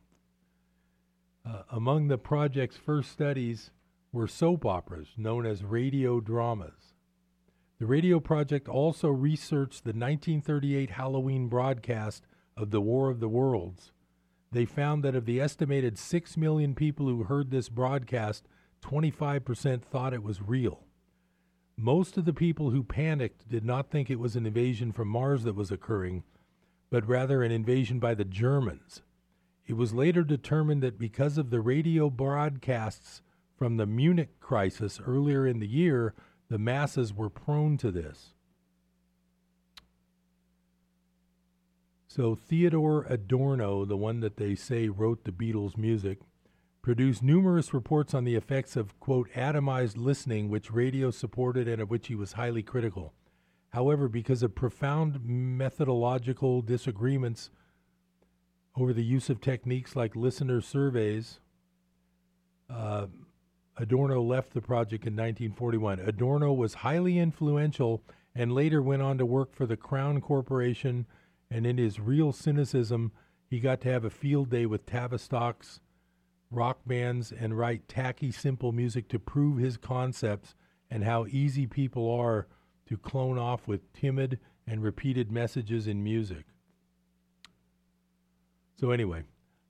[1.46, 3.70] Uh, among the project's first studies
[4.12, 6.93] were soap operas, known as radio dramas.
[7.80, 12.24] The radio project also researched the 1938 Halloween broadcast
[12.56, 13.90] of the War of the Worlds.
[14.52, 18.46] They found that of the estimated 6 million people who heard this broadcast,
[18.82, 20.84] 25% thought it was real.
[21.76, 25.42] Most of the people who panicked did not think it was an invasion from Mars
[25.42, 26.22] that was occurring,
[26.90, 29.02] but rather an invasion by the Germans.
[29.66, 33.22] It was later determined that because of the radio broadcasts
[33.56, 36.14] from the Munich crisis earlier in the year,
[36.48, 38.34] the masses were prone to this.
[42.06, 46.20] So Theodore Adorno, the one that they say wrote the Beatles' music,
[46.80, 51.90] produced numerous reports on the effects of, quote, atomized listening, which radio supported and of
[51.90, 53.14] which he was highly critical.
[53.70, 57.50] However, because of profound methodological disagreements
[58.76, 61.40] over the use of techniques like listener surveys,
[62.70, 63.06] uh,
[63.76, 66.00] Adorno left the project in 1941.
[66.00, 68.02] Adorno was highly influential
[68.34, 71.06] and later went on to work for the Crown Corporation.
[71.50, 73.12] And in his real cynicism,
[73.48, 75.80] he got to have a field day with Tavistocks,
[76.50, 80.54] rock bands, and write tacky, simple music to prove his concepts
[80.90, 82.46] and how easy people are
[82.86, 86.46] to clone off with timid and repeated messages in music.
[88.76, 89.24] So, anyway,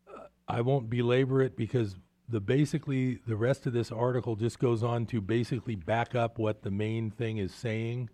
[0.09, 1.97] uh, I won't belabor it because
[2.29, 6.63] the basically the rest of this article just goes on to basically back up what
[6.63, 8.11] the main thing is saying.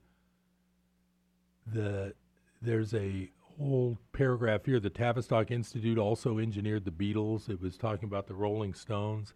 [1.66, 2.14] The
[2.61, 4.81] there's a whole paragraph here.
[4.81, 7.49] The Tavistock Institute also engineered the Beatles.
[7.49, 9.35] It was talking about the Rolling Stones,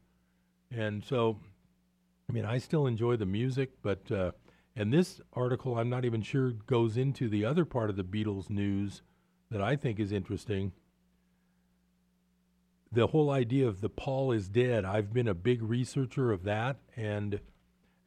[0.70, 1.38] and so
[2.28, 4.32] I mean I still enjoy the music, but uh,
[4.74, 8.50] and this article I'm not even sure goes into the other part of the Beatles
[8.50, 9.02] news
[9.50, 10.72] that I think is interesting
[12.94, 16.76] the whole idea of the Paul is dead, I've been a big researcher of that.
[16.96, 17.40] And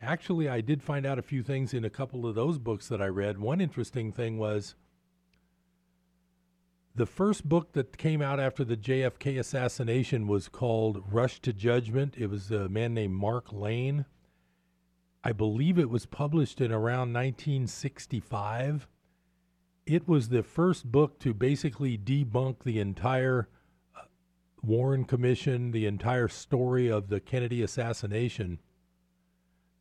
[0.01, 3.01] actually, I did find out a few things in a couple of those books that
[3.01, 3.37] I read.
[3.37, 4.75] One interesting thing was
[6.95, 12.15] the first book that came out after the JFK assassination was called Rush to Judgment.
[12.17, 14.05] It was a man named Mark Lane.
[15.23, 18.87] I believe it was published in around 1965.
[19.85, 23.47] It was the first book to basically debunk the entire
[24.67, 28.59] Warren Commission, the entire story of the Kennedy assassination.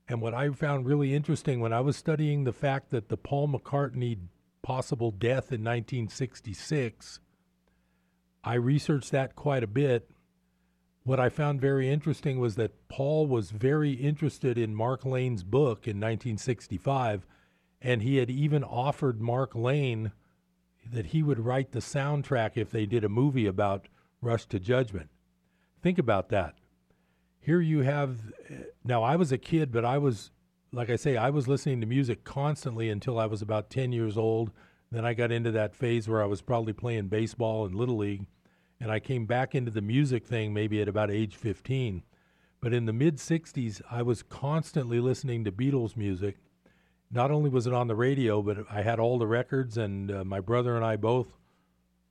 [0.09, 3.49] And what I found really interesting when I was studying the fact that the Paul
[3.49, 4.18] McCartney
[4.66, 7.20] possible death in 1966.
[8.43, 10.11] I researched that quite a bit.
[11.05, 15.87] What I found very interesting was that Paul was very interested in Mark Lane's book
[15.87, 17.26] in 1965,
[17.80, 20.11] and he had even offered Mark Lane
[20.84, 23.87] that he would write the soundtrack if they did a movie about
[24.27, 25.09] Rush to Judgment.
[25.83, 26.57] Think about that.
[27.39, 28.18] Here you have,
[28.85, 30.33] now I was a kid, but I was,
[30.72, 34.18] like I say, I was listening to music constantly until I was about 10 years
[34.18, 34.51] old.
[34.91, 38.27] Then I got into that phase where I was probably playing baseball and Little League.
[38.81, 42.03] And I came back into the music thing maybe at about age 15.
[42.61, 46.39] But in the mid 60s, I was constantly listening to Beatles music.
[47.12, 50.24] Not only was it on the radio, but I had all the records, and uh,
[50.24, 51.29] my brother and I both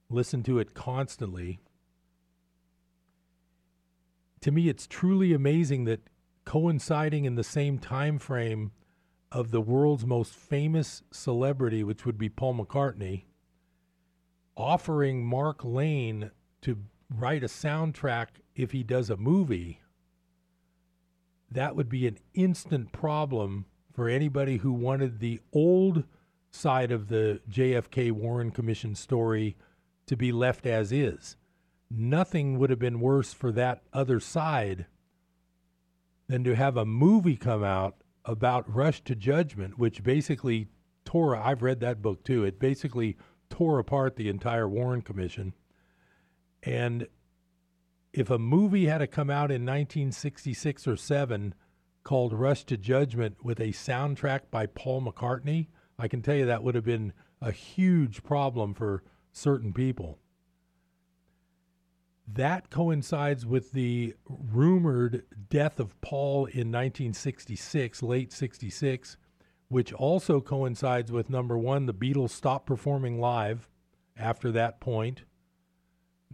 [0.10, 1.60] listened to it constantly
[4.46, 6.08] to me, it's truly amazing that
[6.46, 8.72] coinciding in the same time frame
[9.32, 13.24] of the world's most famous celebrity, which would be Paul McCartney,
[14.56, 16.30] offering Mark Lane
[16.62, 16.78] to
[17.10, 19.82] write a soundtrack if he does a movie,
[21.50, 23.66] that would be an instant problem
[23.96, 26.04] for anybody who wanted the old
[26.52, 29.58] side of the JFK Warren Commission story
[30.06, 31.36] to be left as is
[31.90, 34.86] nothing would have been worse for that other side
[36.28, 40.68] than to have a movie come out about Rush to Judgment, which basically
[41.04, 41.36] tore.
[41.36, 42.44] I've read that book too.
[42.44, 43.18] It basically
[43.50, 45.54] tore apart the entire Warren Commission.
[46.64, 47.08] And
[48.12, 51.54] if a movie had to come out in 1966 or 7
[52.04, 55.68] called Rush to Judgment with a soundtrack by Paul McCartney,
[56.00, 60.20] I can tell you that would have been a huge problem for certain people.
[62.28, 69.18] That coincides with the rumored death of Paul in 1966, late 66,
[69.68, 73.70] which also coincides with number one, the Beatles stopped performing live
[74.18, 75.24] after that point.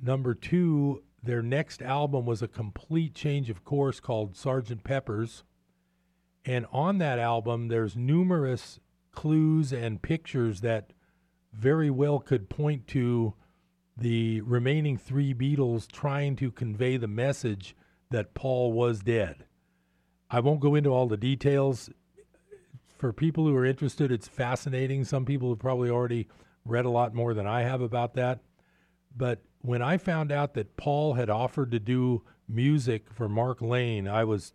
[0.02, 4.84] Number two, their next album was a complete change of course called Sgt.
[4.84, 5.44] Pepper's.
[6.46, 8.80] And on that album, there's numerous
[9.12, 10.94] clues and pictures that
[11.54, 13.34] very well could point to
[13.98, 17.76] the remaining three Beatles trying to convey the message
[18.10, 19.46] that Paul was dead.
[20.30, 21.90] I won't go into all the details.
[22.98, 25.04] For people who are interested, it's fascinating.
[25.04, 26.28] Some people have probably already
[26.66, 28.40] read a lot more than I have about that.
[29.16, 34.08] But when I found out that Paul had offered to do music for Mark Lane,
[34.08, 34.54] I was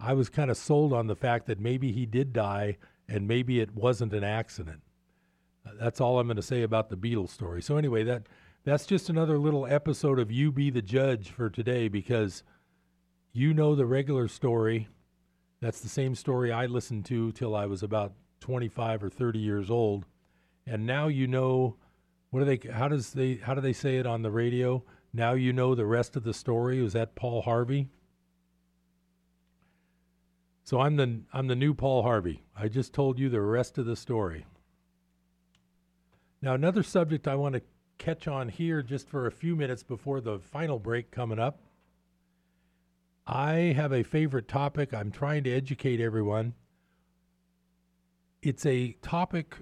[0.00, 2.76] I was kind of sold on the fact that maybe he did die
[3.08, 4.82] and maybe it wasn't an accident.
[5.80, 7.62] That's all I'm going to say about the Beatles story.
[7.62, 8.26] So anyway, that
[8.68, 12.42] that's just another little episode of You Be the Judge for today because
[13.32, 14.88] you know the regular story.
[15.62, 19.70] That's the same story I listened to till I was about 25 or 30 years
[19.70, 20.04] old.
[20.66, 21.76] And now you know
[22.28, 24.84] what do they how does they how do they say it on the radio?
[25.14, 26.82] Now you know the rest of the story.
[26.82, 27.88] Was that Paul Harvey?
[30.64, 32.42] So I'm the I'm the new Paul Harvey.
[32.54, 34.44] I just told you the rest of the story.
[36.42, 37.62] Now another subject I want to
[37.98, 41.60] catch on here just for a few minutes before the final break coming up.
[43.26, 44.94] I have a favorite topic.
[44.94, 46.54] I'm trying to educate everyone.
[48.40, 49.56] It's a topic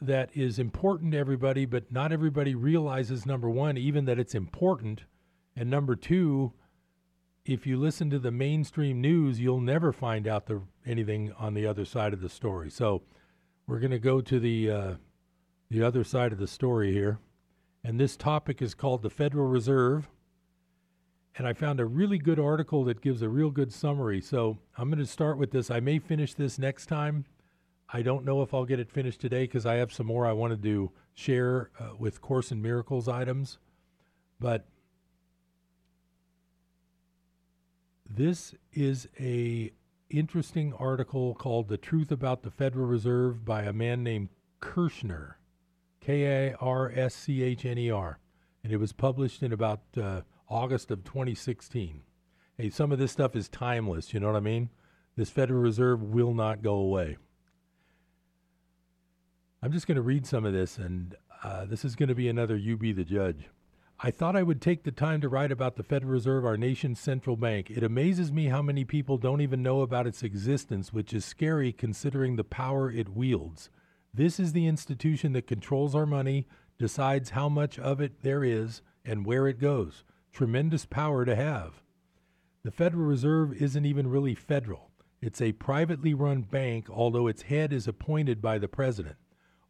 [0.00, 5.04] that is important to everybody, but not everybody realizes number one, even that it's important.
[5.54, 6.52] And number two,
[7.44, 11.66] if you listen to the mainstream news, you'll never find out the, anything on the
[11.66, 12.70] other side of the story.
[12.70, 13.02] So
[13.68, 14.94] we're going to go to the uh,
[15.70, 17.18] the other side of the story here
[17.84, 20.08] and this topic is called the Federal Reserve.
[21.36, 24.20] And I found a really good article that gives a real good summary.
[24.20, 25.70] So I'm going to start with this.
[25.70, 27.24] I may finish this next time.
[27.88, 30.32] I don't know if I'll get it finished today because I have some more I
[30.32, 33.58] wanted to share uh, with Course in Miracles items.
[34.38, 34.66] But
[38.08, 39.72] this is a
[40.08, 44.28] interesting article called "The Truth About the Federal Reserve" by a man named
[44.60, 45.34] Karschner.
[46.04, 48.18] K A R S C H N E R,
[48.64, 52.02] and it was published in about uh, August of 2016.
[52.58, 54.12] Hey, some of this stuff is timeless.
[54.12, 54.70] You know what I mean?
[55.16, 57.16] This Federal Reserve will not go away.
[59.62, 62.28] I'm just going to read some of this, and uh, this is going to be
[62.28, 63.48] another You Be the Judge.
[64.00, 66.98] I thought I would take the time to write about the Federal Reserve, our nation's
[66.98, 67.70] central bank.
[67.70, 71.72] It amazes me how many people don't even know about its existence, which is scary
[71.72, 73.70] considering the power it wields.
[74.14, 76.46] This is the institution that controls our money,
[76.78, 80.04] decides how much of it there is, and where it goes.
[80.32, 81.82] Tremendous power to have.
[82.62, 84.90] The Federal Reserve isn't even really federal.
[85.22, 89.16] It's a privately run bank, although its head is appointed by the president.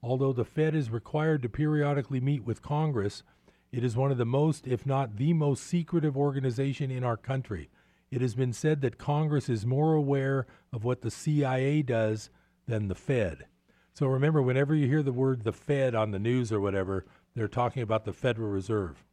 [0.03, 3.23] Although the Fed is required to periodically meet with Congress,
[3.71, 7.71] it is one of the most, if not the most secretive organization in our country.
[8.11, 12.29] It has been said that Congress is more aware of what the CIA does
[12.67, 13.47] than the Fed.
[13.95, 17.49] So remember, whenever you hear the word the Fed on the news or whatever, they're
[17.49, 19.05] talking about the Federal Reserve.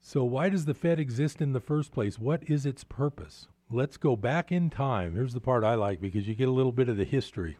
[0.00, 2.16] So, why does the Fed exist in the first place?
[2.16, 3.48] What is its purpose?
[3.68, 5.14] Let's go back in time.
[5.14, 7.56] Here's the part I like because you get a little bit of the history.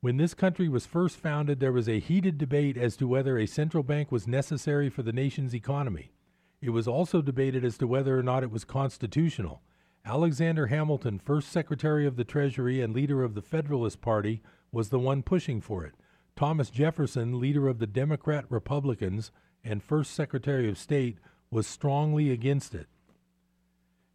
[0.00, 3.46] When this country was first founded, there was a heated debate as to whether a
[3.46, 6.12] central bank was necessary for the nation's economy.
[6.60, 9.62] It was also debated as to whether or not it was constitutional.
[10.06, 14.40] Alexander Hamilton, first Secretary of the Treasury and leader of the Federalist Party,
[14.70, 15.94] was the one pushing for it.
[16.36, 19.32] Thomas Jefferson, leader of the Democrat Republicans
[19.64, 21.18] and first Secretary of State,
[21.50, 22.86] was strongly against it.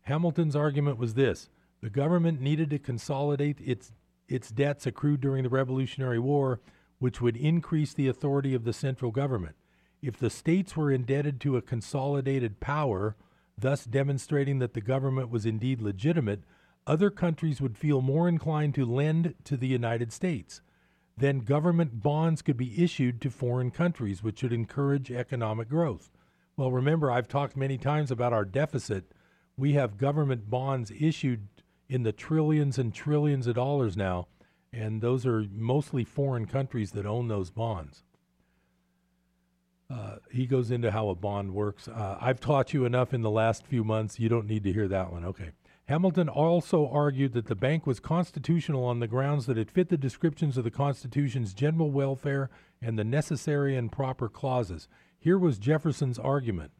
[0.03, 1.49] Hamilton's argument was this
[1.81, 3.91] the government needed to consolidate its
[4.29, 6.61] its debts accrued during the Revolutionary War,
[6.99, 9.57] which would increase the authority of the central government.
[10.01, 13.17] If the states were indebted to a consolidated power,
[13.57, 16.43] thus demonstrating that the government was indeed legitimate,
[16.87, 20.61] other countries would feel more inclined to lend to the United States.
[21.17, 26.09] Then government bonds could be issued to foreign countries, which would encourage economic growth.
[26.57, 29.11] Well, remember, I've talked many times about our deficit.
[29.57, 31.47] We have government bonds issued
[31.87, 34.27] in the trillions and trillions of dollars now,
[34.73, 38.03] and those are mostly foreign countries that own those bonds.
[39.91, 41.87] Uh, he goes into how a bond works.
[41.87, 44.19] Uh, I've taught you enough in the last few months.
[44.19, 45.25] You don't need to hear that one.
[45.25, 45.51] Okay.
[45.85, 49.97] Hamilton also argued that the bank was constitutional on the grounds that it fit the
[49.97, 52.49] descriptions of the Constitution's general welfare
[52.81, 54.87] and the necessary and proper clauses.
[55.19, 56.71] Here was Jefferson's argument.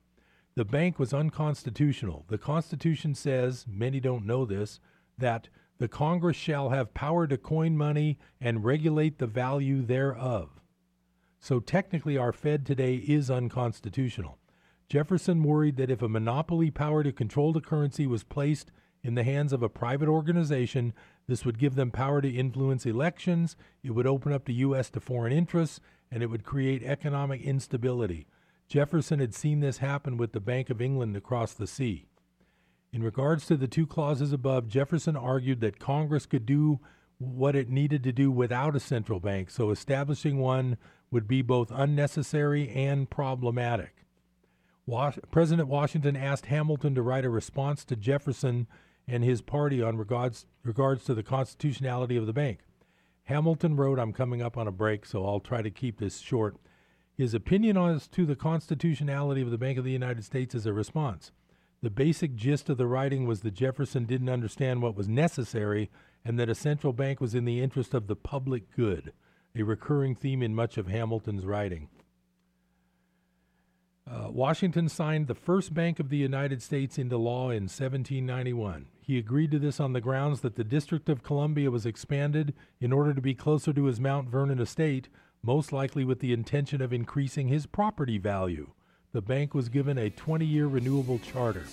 [0.56, 2.26] The bank was unconstitutional.
[2.30, 4.80] The Constitution says, many don't know this,
[5.18, 10.61] that the Congress shall have power to coin money and regulate the value thereof.
[11.42, 14.38] So technically, our Fed today is unconstitutional.
[14.88, 18.72] Jefferson worried that if a monopoly power to control the currency was placed
[19.04, 20.94] in the hands of a private organization,
[21.28, 24.92] this would give them power to influence elections, it would open up the U.S.
[24.92, 25.80] to foreign interests,
[26.12, 28.28] and it would create economic instability.
[28.68, 32.06] Jefferson had seen this happen with the Bank of England across the sea.
[32.94, 36.80] In regards to the two clauses above, Jefferson argued that Congress could do
[37.22, 40.78] what it needed to do without a central bank, so establishing one
[41.12, 44.06] would be both unnecessary and problematic.
[44.88, 48.68] Was- President Washington asked Hamilton to write a response to Jefferson
[49.08, 52.60] and his party on regards, regards to the constitutionality of the bank.
[53.26, 56.58] Hamilton wrote, I'm coming up on a break, so I'll try to keep this short.
[57.14, 60.74] His opinion as to the constitutionality of the Bank of the United States is a
[60.74, 61.32] response.
[61.84, 65.92] The basic gist of the writing was that Jefferson didn't understand what was necessary
[66.24, 69.14] and that a central bank was in the interest of the public good,
[69.56, 71.90] a recurring theme in much of Hamilton's writing.
[74.10, 78.88] Uh, Washington signed the first Bank of the United States into law in 1791.
[79.02, 82.92] He agreed to this on the grounds that the District of Columbia was expanded in
[82.92, 85.08] order to be closer to his Mount Vernon estate,
[85.44, 88.72] most likely with the intention of increasing his property value
[89.14, 91.66] the bank was given a 20 year renewable charter.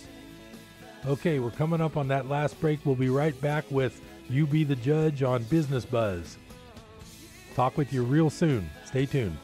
[1.07, 2.85] Okay, we're coming up on that last break.
[2.85, 4.01] We'll be right back with
[4.31, 6.37] You Be the Judge on Business Buzz.
[7.55, 8.69] Talk with you real soon.
[8.85, 9.39] Stay tuned.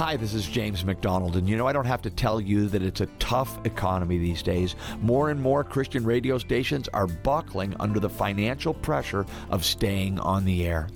[0.00, 2.82] Hi, this is James MacDonald, and you know, I don't have to tell you that
[2.82, 4.74] it's a tough economy these days.
[5.02, 10.46] More and more Christian radio stations are buckling under the financial pressure of staying on
[10.46, 10.88] the air.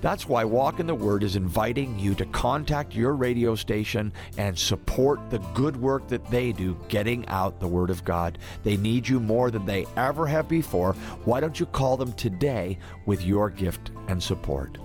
[0.00, 4.58] That's why Walk in the Word is inviting you to contact your radio station and
[4.58, 8.38] support the good work that they do getting out the Word of God.
[8.64, 10.94] They need you more than they ever have before.
[11.26, 14.78] Why don't you call them today with your gift and support?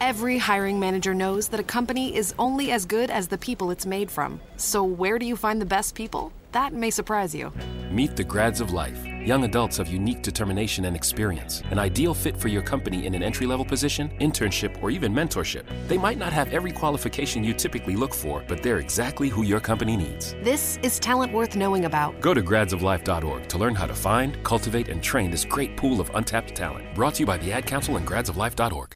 [0.00, 3.86] Every hiring manager knows that a company is only as good as the people it's
[3.86, 4.40] made from.
[4.58, 6.32] So, where do you find the best people?
[6.52, 7.50] That may surprise you.
[7.90, 9.02] Meet the grads of life.
[9.06, 11.62] Young adults of unique determination and experience.
[11.70, 15.64] An ideal fit for your company in an entry level position, internship, or even mentorship.
[15.88, 19.60] They might not have every qualification you typically look for, but they're exactly who your
[19.60, 20.34] company needs.
[20.42, 22.20] This is talent worth knowing about.
[22.20, 26.10] Go to gradsoflife.org to learn how to find, cultivate, and train this great pool of
[26.14, 26.94] untapped talent.
[26.94, 28.92] Brought to you by the Ad Council and gradsoflife.org.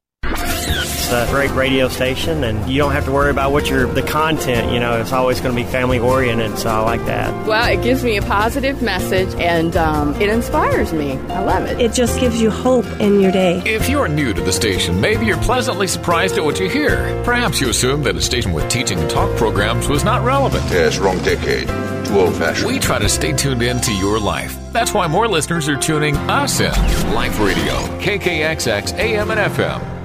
[0.70, 4.02] It's a great radio station, and you don't have to worry about what your the
[4.02, 4.72] content.
[4.72, 7.46] You know, it's always going to be family oriented, so I like that.
[7.46, 11.12] Well, it gives me a positive message, and um, it inspires me.
[11.30, 11.80] I love it.
[11.80, 13.60] It just gives you hope in your day.
[13.66, 17.20] If you're new to the station, maybe you're pleasantly surprised at what you hear.
[17.24, 20.62] Perhaps you assumed that a station with teaching and talk programs was not relevant.
[20.70, 21.66] Yes, wrong decade.
[22.06, 22.68] Too old fashioned.
[22.68, 24.56] We try to stay tuned in to your life.
[24.72, 26.70] That's why more listeners are tuning us in.
[27.12, 29.99] Life Radio, KKXX, AM and FM.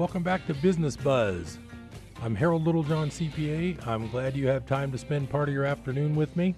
[0.00, 1.58] Welcome back to Business Buzz.
[2.22, 3.86] I'm Harold Littlejohn, CPA.
[3.86, 6.54] I'm glad you have time to spend part of your afternoon with me.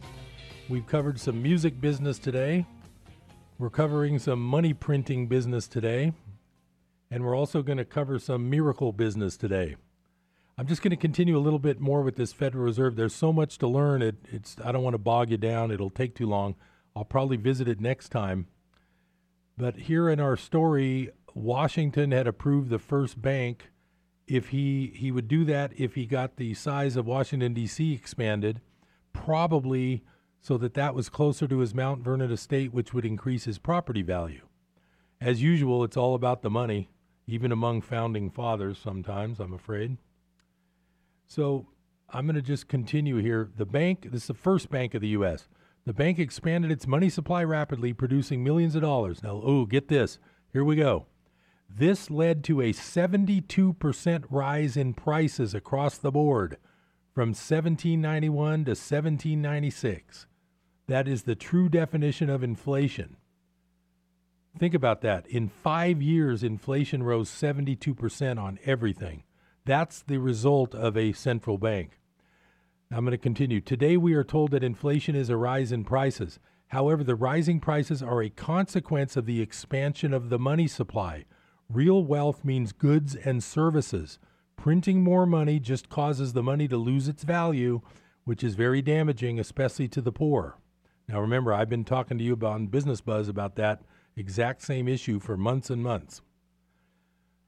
[0.69, 2.65] We've covered some music business today.
[3.59, 6.13] We're covering some money printing business today.
[7.11, 9.75] And we're also going to cover some miracle business today.
[10.57, 12.95] I'm just going to continue a little bit more with this Federal Reserve.
[12.95, 14.03] There's so much to learn.
[14.03, 15.73] It, it's I don't want to bog you down.
[15.73, 16.55] It'll take too long.
[16.95, 18.47] I'll probably visit it next time.
[19.59, 23.71] But here in our story, Washington had approved the first bank
[24.27, 27.93] if he he would do that if he got the size of Washington D.C.
[27.93, 28.61] expanded,
[29.13, 30.03] probably
[30.41, 34.03] so that that was closer to his Mount Vernon estate, which would increase his property
[34.03, 34.47] value.
[35.21, 36.89] As usual, it's all about the money,
[37.29, 38.79] even among founding fathers.
[38.79, 39.99] Sometimes I'm afraid.
[41.29, 41.69] So
[42.11, 43.51] I'm going to just continue here.
[43.57, 45.49] The bank, this is the first bank of the U.S.
[45.87, 49.23] The bank expanded its money supply rapidly, producing millions of dollars.
[49.23, 50.19] Now, oh, get this.
[50.53, 51.07] Here we go.
[51.75, 56.59] This led to a 72% rise in prices across the board
[57.15, 60.27] from 1791 to 1796.
[60.87, 63.17] That is the true definition of inflation.
[64.59, 65.27] Think about that.
[65.27, 69.23] In five years, inflation rose 72% on everything.
[69.65, 71.99] That's the result of a central bank.
[72.91, 73.63] I'm going to continue.
[73.63, 76.39] Today, we are told that inflation is a rise in prices.
[76.67, 81.25] However, the rising prices are a consequence of the expansion of the money supply
[81.73, 84.19] Real wealth means goods and services.
[84.57, 87.81] Printing more money just causes the money to lose its value,
[88.25, 90.59] which is very damaging, especially to the poor.
[91.09, 93.85] Now, remember, I've been talking to you about on Business Buzz about that
[94.17, 96.21] exact same issue for months and months.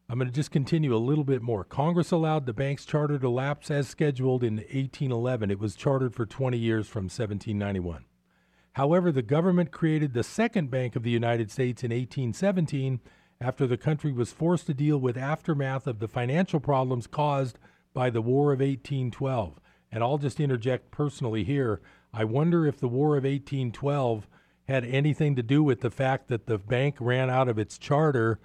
[0.08, 1.62] I'm going to just continue a little bit more.
[1.62, 5.50] Congress allowed the bank's charter to lapse as scheduled in 1811.
[5.50, 8.06] It was chartered for 20 years from 1791.
[8.72, 13.00] However, the government created the second Bank of the United States in 1817
[13.40, 17.58] after the country was forced to deal with aftermath of the financial problems caused
[17.92, 19.60] by the War of 1812.
[19.90, 21.80] And I'll just interject personally here.
[22.12, 24.26] I wonder if the War of 1812
[24.68, 28.40] had anything to do with the fact that the bank ran out of its charter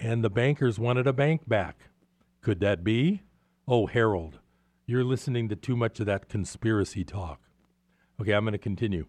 [0.00, 1.90] and the bankers wanted a bank back.
[2.40, 3.22] Could that be?
[3.66, 4.40] Oh, Harold,
[4.86, 7.40] you're listening to too much of that conspiracy talk.
[8.20, 9.06] Okay, I'm going to continue.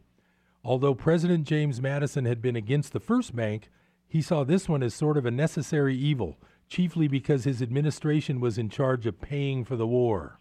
[0.63, 3.69] Although President James Madison had been against the first bank,
[4.07, 6.37] he saw this one as sort of a necessary evil,
[6.67, 10.39] chiefly because his administration was in charge of paying for the war.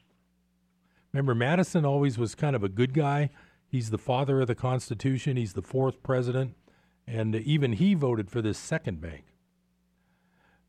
[1.12, 3.30] Remember, Madison always was kind of a good guy.
[3.68, 6.54] He's the father of the Constitution, he's the fourth president,
[7.06, 9.24] and even he voted for this second bank.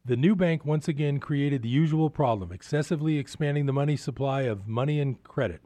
[0.03, 4.67] The new bank once again created the usual problem, excessively expanding the money supply of
[4.67, 5.61] money and credit.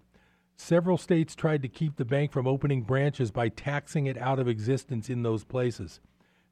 [0.56, 4.48] Several states tried to keep the bank from opening branches by taxing it out of
[4.48, 6.00] existence in those places.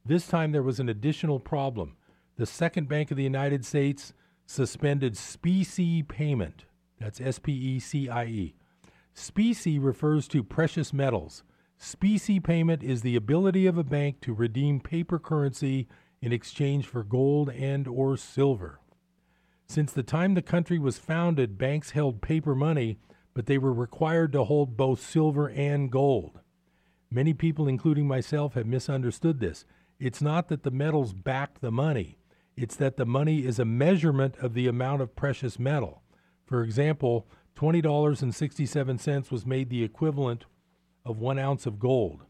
[0.08, 1.94] This time there was an additional problem.
[2.36, 4.14] The Second Bank of the United States
[4.46, 6.64] suspended specie payment.
[6.98, 8.54] That's S P E C I E.
[9.12, 11.42] Specie refers to precious metals.
[11.76, 15.86] Specie payment is the ability of a bank to redeem paper currency
[16.22, 18.80] in exchange for gold and or silver.
[19.66, 22.98] Since the time the country was founded, banks held paper money,
[23.34, 26.40] but they were required to hold both silver and gold.
[27.10, 29.66] Many people, including myself, have misunderstood this.
[30.00, 32.18] It's not that the metals back the money,
[32.56, 36.02] it's that the money is a measurement of the amount of precious metal.
[36.44, 37.26] For example,
[37.56, 40.44] $20.67 was made the equivalent
[41.04, 42.24] of one ounce of gold.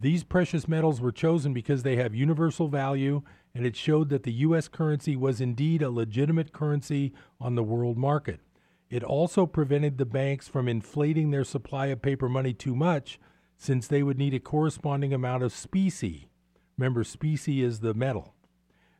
[0.00, 3.22] These precious metals were chosen because they have universal value,
[3.54, 4.68] and it showed that the U.S.
[4.68, 8.40] currency was indeed a legitimate currency on the world market.
[8.88, 13.20] It also prevented the banks from inflating their supply of paper money too much,
[13.58, 16.28] since they would need a corresponding amount of specie.
[16.76, 18.34] Remember, specie is the metal.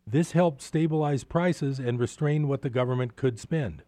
[0.06, 3.82] This helped stabilize prices and restrain what the government could spend.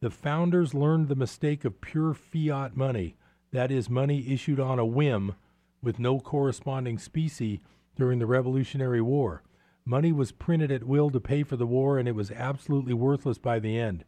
[0.00, 3.16] The founders learned the mistake of pure fiat money,
[3.52, 5.36] that is, money issued on a whim
[5.80, 7.60] with no corresponding specie
[7.96, 9.42] during the Revolutionary War.
[9.86, 13.38] Money was printed at will to pay for the war, and it was absolutely worthless
[13.38, 14.04] by the end.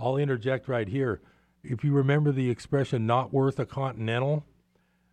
[0.00, 1.20] I'll interject right here.
[1.62, 4.44] If you remember the expression not worth a continental,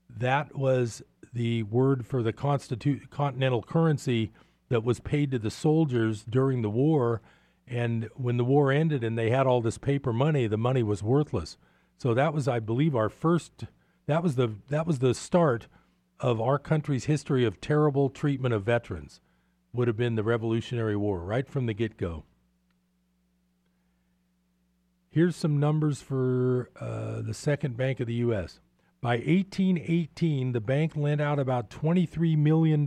[0.09, 1.01] that was
[1.33, 4.31] the word for the constitu- continental currency
[4.69, 7.21] that was paid to the soldiers during the war.
[7.67, 11.03] And when the war ended and they had all this paper money, the money was
[11.03, 11.57] worthless.
[11.97, 13.65] So that was, I believe, our first.
[14.07, 15.67] That was the that was the start
[16.19, 19.21] of our country's history of terrible treatment of veterans.
[19.73, 22.23] Would have been the Revolutionary War right from the get go.
[25.09, 28.59] Here's some numbers for uh, the second bank of the U.S.
[29.05, 32.85] By 1818, the bank lent out about $23 million,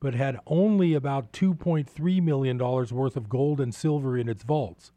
[0.00, 4.92] but had only about $2.3 million worth of gold and silver in its vaults.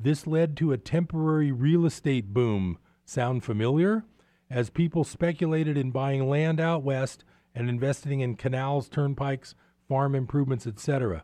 [0.00, 2.76] This led to a temporary real estate boom.
[3.04, 4.04] Sound familiar?
[4.50, 7.22] As people speculated in buying land out west
[7.54, 9.54] and investing in canals, turnpikes,
[9.88, 11.22] farm improvements, etc.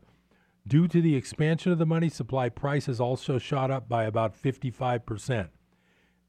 [0.65, 5.49] Due to the expansion of the money supply, prices also shot up by about 55%.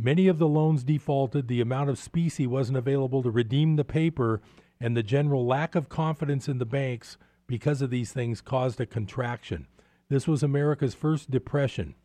[0.01, 4.41] Many of the loans defaulted, the amount of specie wasn't available to redeem the paper,
[4.79, 8.85] and the general lack of confidence in the banks because of these things caused a
[8.85, 9.67] contraction.
[10.07, 11.95] This was America's first depression.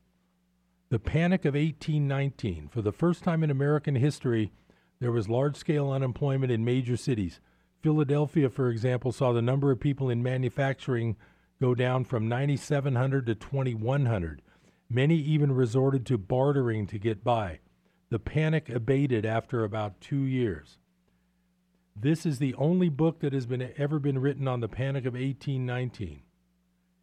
[0.90, 2.68] The Panic of 1819.
[2.68, 4.50] For the first time in American history,
[4.98, 7.38] there was large scale unemployment in major cities.
[7.80, 11.16] Philadelphia, for example, saw the number of people in manufacturing
[11.60, 14.42] go down from 9,700 to 2,100.
[14.90, 17.60] Many even resorted to bartering to get by.
[18.10, 20.78] The panic abated after about two years.
[21.96, 25.14] This is the only book that has been ever been written on the Panic of
[25.14, 26.22] 1819.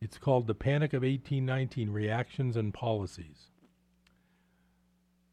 [0.01, 3.51] It's called The Panic of 1819 Reactions and Policies.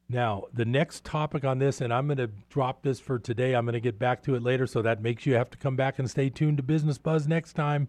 [0.09, 3.67] Now, the next topic on this, and I'm going to drop this for today, I'm
[3.67, 5.99] going to get back to it later, so that makes you have to come back
[5.99, 7.89] and stay tuned to Business Buzz next time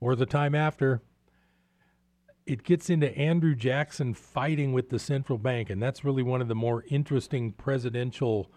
[0.00, 1.02] or the time after.
[2.46, 6.48] It gets into Andrew Jackson fighting with the central bank, and that's really one of
[6.48, 8.50] the more interesting presidential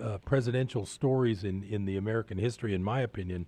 [0.00, 3.46] uh, presidential stories in, in the American history, in my opinion.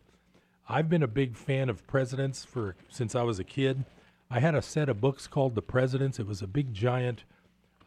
[0.69, 3.87] I've been a big fan of presidents for since I was a kid.
[4.31, 6.19] I had a set of books called The Presidents.
[6.19, 7.25] It was a big giant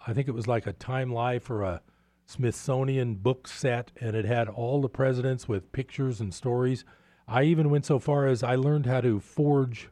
[0.06, 1.82] I think it was like a Time Life or a
[2.26, 6.84] Smithsonian book set, and it had all the presidents with pictures and stories.
[7.28, 9.90] I even went so far as I learned how to forge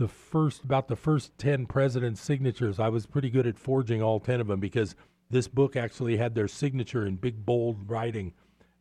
[0.00, 2.80] the first about the first 10 presidents' signatures.
[2.80, 4.96] I was pretty good at forging all 10 of them because
[5.28, 8.32] this book actually had their signature in big bold writing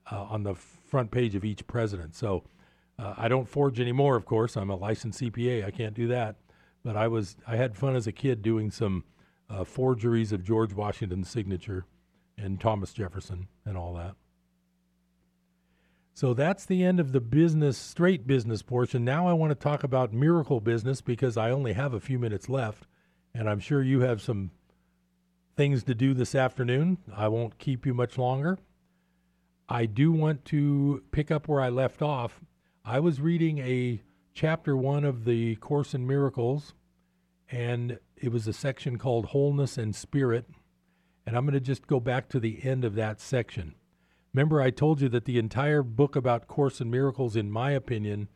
[0.09, 2.15] uh, on the front page of each president.
[2.15, 2.45] So
[2.97, 4.55] uh, I don't forge anymore, of course.
[4.55, 5.65] I'm a licensed CPA.
[5.65, 6.37] I can't do that.
[6.85, 9.03] But I was I had fun as a kid doing some
[9.49, 11.85] uh, forgeries of George Washington's signature
[12.37, 14.15] and Thomas Jefferson and all that.
[16.19, 19.05] So that's the end of the business, straight business portion.
[19.05, 22.49] Now I want to talk about miracle business because I only have a few minutes
[22.49, 22.87] left,
[23.33, 24.51] and I'm sure you have some
[25.55, 26.97] things to do this afternoon.
[27.15, 28.59] I won't keep you much longer.
[29.69, 32.41] I do want to pick up where I left off.
[32.83, 34.01] I was reading a
[34.33, 36.73] chapter one of the Course in Miracles,
[37.49, 40.49] and it was a section called Wholeness and Spirit.
[41.25, 43.75] And I'm going to just go back to the end of that section.
[44.33, 48.27] Remember, I told you that the entire book about Course in Miracles, in my opinion,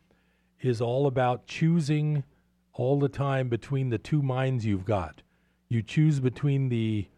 [0.60, 2.24] is all about choosing
[2.72, 5.22] all the time between the two minds you've got.
[5.68, 7.08] You choose between the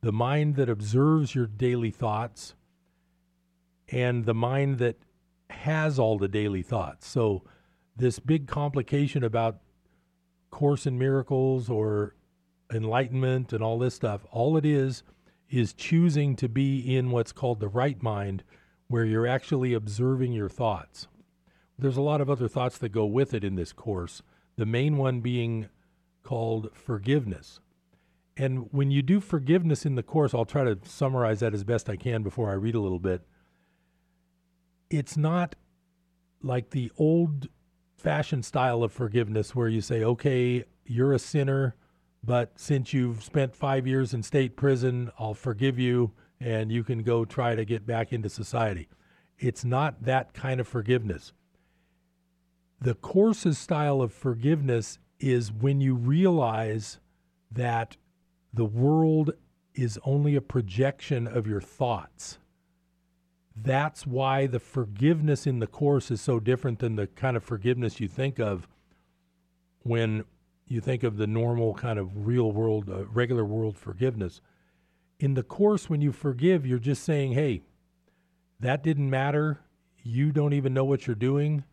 [0.00, 2.54] the mind that observes your daily thoughts
[3.88, 4.96] and the mind that
[5.48, 7.06] has all the daily thoughts.
[7.06, 7.42] So
[7.96, 9.60] this big complication about
[10.50, 12.14] Course in Miracles or
[12.70, 15.02] enlightenment and all this stuff, all it is
[15.50, 18.42] is choosing to be in what's called the right mind,
[18.88, 21.06] where you're actually observing your thoughts.
[21.78, 24.22] There's a lot of other thoughts that go with it in this course,
[24.56, 25.68] the main one being
[26.22, 27.60] called forgiveness.
[28.36, 31.88] And when you do forgiveness in the course, I'll try to summarize that as best
[31.88, 33.22] I can before I read a little bit.
[34.90, 35.54] It's not
[36.42, 37.48] like the old
[37.96, 41.74] fashioned style of forgiveness where you say, okay, you're a sinner,
[42.24, 47.02] but since you've spent five years in state prison, I'll forgive you and you can
[47.02, 48.88] go try to get back into society.
[49.38, 51.32] It's not that kind of forgiveness.
[52.80, 56.98] The course's style of forgiveness is when you realize
[57.50, 57.96] that
[58.52, 59.32] the world
[59.74, 62.38] is only a projection of your thoughts
[63.56, 68.00] that's why the forgiveness in the course is so different than the kind of forgiveness
[68.00, 68.66] you think of
[69.82, 70.24] when
[70.66, 74.40] you think of the normal kind of real world, uh, regular world forgiveness.
[75.20, 77.62] In the course, when you forgive, you're just saying, hey,
[78.60, 79.60] that didn't matter.
[80.02, 81.64] You don't even know what you're doing,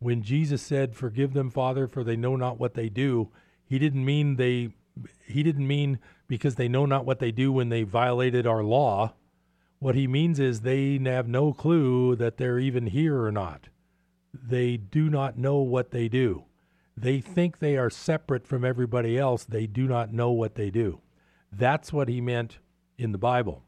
[0.00, 3.30] When Jesus said, "Forgive them, Father, for they know not what they do,"
[3.64, 4.70] he didn't mean they
[5.26, 9.14] he didn't mean because they know not what they do when they violated our law.
[9.80, 13.68] What he means is they have no clue that they're even here or not.
[14.34, 16.44] They do not know what they do.
[17.00, 19.44] They think they are separate from everybody else.
[19.44, 21.00] They do not know what they do.
[21.52, 22.58] That's what he meant
[22.98, 23.64] in the Bible.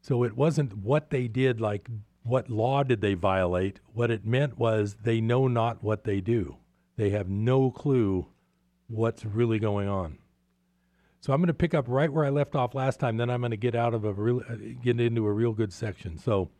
[0.00, 1.88] So it wasn't what they did, like
[2.22, 3.80] what law did they violate.
[3.92, 6.56] What it meant was they know not what they do.
[6.96, 8.26] They have no clue
[8.88, 10.18] what's really going on.
[11.20, 13.16] So I'm going to pick up right where I left off last time.
[13.16, 15.72] Then I'm going to get out of a real, uh, get into a real good
[15.72, 16.18] section.
[16.18, 16.50] So,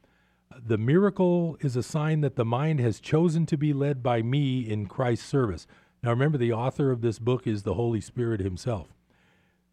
[0.59, 4.61] the miracle is a sign that the mind has chosen to be led by me
[4.61, 5.67] in Christ's service.
[6.03, 8.89] Now, remember, the author of this book is the Holy Spirit Himself,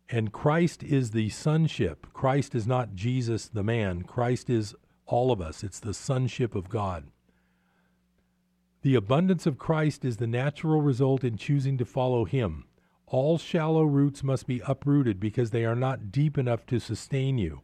[0.10, 2.08] and Christ is the sonship.
[2.14, 4.04] Christ is not Jesus, the man.
[4.04, 5.64] Christ is all of us.
[5.64, 7.06] It's the sonship of God.
[8.82, 12.66] The abundance of Christ is the natural result in choosing to follow Him.
[13.06, 17.62] All shallow roots must be uprooted because they are not deep enough to sustain you.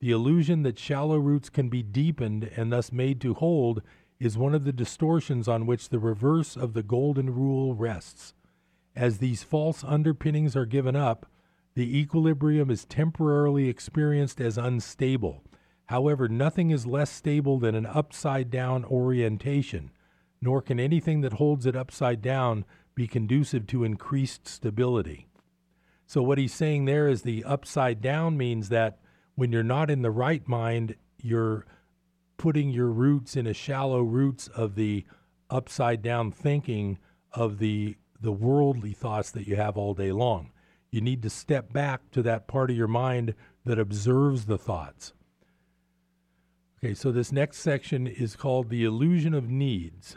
[0.00, 3.82] The illusion that shallow roots can be deepened and thus made to hold
[4.18, 8.34] is one of the distortions on which the reverse of the golden rule rests.
[8.94, 11.26] As these false underpinnings are given up,
[11.74, 15.42] the equilibrium is temporarily experienced as unstable.
[15.86, 19.90] However, nothing is less stable than an upside down orientation
[20.40, 25.26] nor can anything that holds it upside down be conducive to increased stability.
[26.06, 28.98] So, what he's saying there is the upside down means that
[29.36, 31.64] when you're not in the right mind, you're
[32.36, 35.04] putting your roots in a shallow roots of the
[35.48, 36.98] upside down thinking
[37.32, 40.50] of the the worldly thoughts that you have all day long.
[40.90, 43.34] You need to step back to that part of your mind
[43.64, 45.12] that observes the thoughts.
[46.78, 50.16] Okay, so this next section is called the illusion of needs.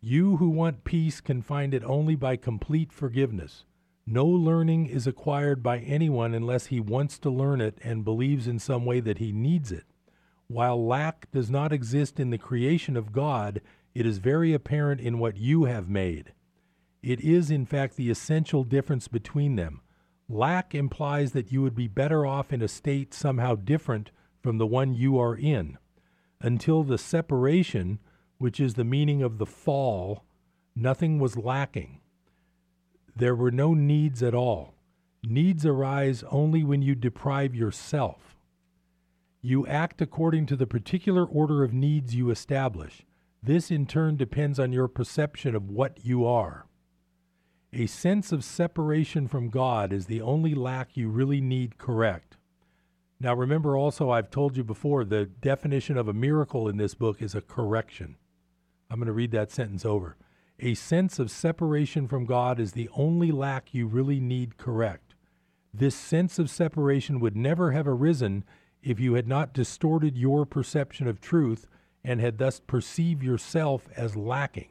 [0.00, 3.64] You who want peace can find it only by complete forgiveness.
[4.08, 8.60] No learning is acquired by anyone unless he wants to learn it and believes in
[8.60, 9.84] some way that he needs it.
[10.46, 13.60] While lack does not exist in the creation of God,
[13.94, 16.32] it is very apparent in what you have made.
[17.02, 19.80] It is, in fact, the essential difference between them.
[20.28, 24.66] Lack implies that you would be better off in a state somehow different from the
[24.66, 25.78] one you are in.
[26.40, 27.98] Until the separation,
[28.38, 30.24] which is the meaning of the fall,
[30.76, 32.00] nothing was lacking.
[33.16, 34.74] There were no needs at all.
[35.24, 38.36] Needs arise only when you deprive yourself.
[39.40, 43.06] You act according to the particular order of needs you establish.
[43.42, 46.66] This in turn depends on your perception of what you are.
[47.72, 52.36] A sense of separation from God is the only lack you really need correct.
[53.18, 57.22] Now, remember also, I've told you before, the definition of a miracle in this book
[57.22, 58.16] is a correction.
[58.90, 60.16] I'm going to read that sentence over.
[60.58, 65.14] A sense of separation from God is the only lack you really need correct.
[65.72, 68.42] This sense of separation would never have arisen
[68.82, 71.66] if you had not distorted your perception of truth
[72.02, 74.68] and had thus perceived yourself as lacking.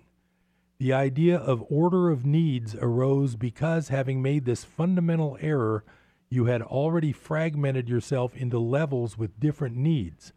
[0.79, 5.83] The idea of order of needs arose because, having made this fundamental error,
[6.29, 10.33] you had already fragmented yourself into levels with different needs.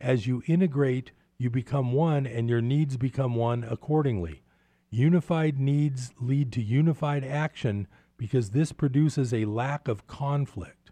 [0.00, 4.42] As you integrate you become one and your needs become one accordingly.
[4.90, 7.86] Unified needs lead to unified action
[8.16, 10.90] because this produces a lack of conflict.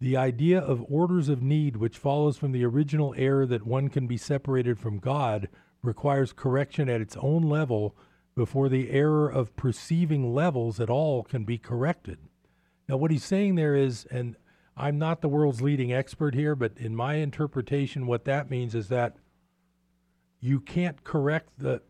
[0.00, 4.06] The idea of orders of need, which follows from the original error that one can
[4.06, 5.48] be separated from God,
[5.82, 7.96] requires correction at its own level
[8.34, 12.18] before the error of perceiving levels at all can be corrected.
[12.88, 14.36] Now, what he's saying there is, and
[14.76, 18.88] I'm not the world's leading expert here, but in my interpretation, what that means is
[18.88, 19.16] that
[20.40, 21.82] you can't correct the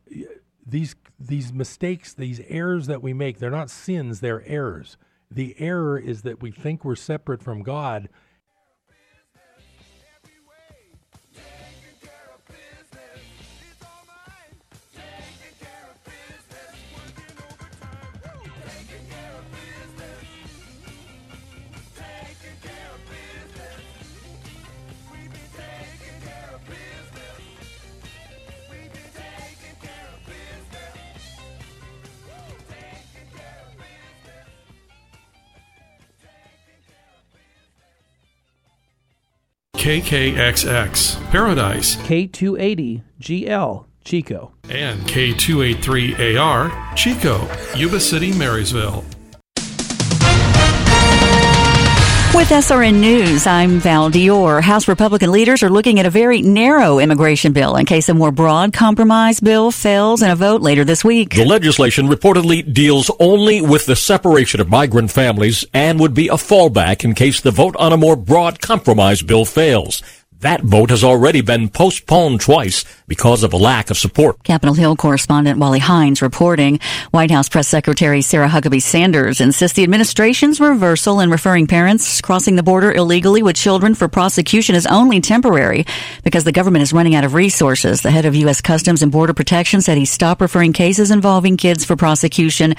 [0.67, 3.39] these these mistakes, these errors that we make.
[3.39, 4.97] They're not sins; they're errors.
[5.31, 8.09] The error is that we think we're separate from God,
[39.91, 49.05] KKXX, Paradise, K280GL, Chico, and K283AR, Chico, Yuba City, Marysville.
[52.33, 54.63] With SRN News, I'm Val Dior.
[54.63, 58.31] House Republican leaders are looking at a very narrow immigration bill in case a more
[58.31, 61.35] broad compromise bill fails in a vote later this week.
[61.35, 66.35] The legislation reportedly deals only with the separation of migrant families and would be a
[66.35, 70.01] fallback in case the vote on a more broad compromise bill fails.
[70.41, 74.43] That vote has already been postponed twice because of a lack of support.
[74.43, 76.81] Capitol Hill correspondent Wally Hines reporting.
[77.11, 82.57] White House Press Secretary Sarah Huckabee Sanders insists the administration's reversal in referring parents crossing
[82.57, 85.85] the border illegally with children for prosecution is only temporary
[86.25, 88.01] because the government is running out of resources.
[88.01, 88.63] The head of U.S.
[88.63, 92.75] Customs and Border Protection said he stopped referring cases involving kids for prosecution.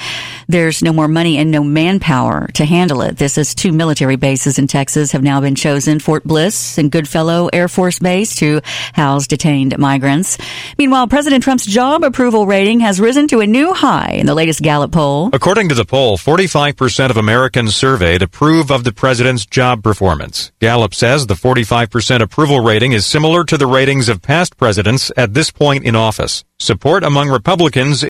[0.48, 3.18] There's no more money and no manpower to handle it.
[3.18, 7.51] This is two military bases in Texas have now been chosen, Fort Bliss and Goodfellow
[7.54, 8.62] Air Force Base to
[8.94, 10.38] house detained migrants.
[10.78, 14.62] Meanwhile, President Trump's job approval rating has risen to a new high in the latest
[14.62, 15.30] Gallup poll.
[15.34, 20.52] According to the poll, 45% of Americans surveyed approve of the president's job performance.
[20.60, 25.34] Gallup says the 45% approval rating is similar to the ratings of past presidents at
[25.34, 26.44] this point in office.
[26.60, 28.04] Support among Republicans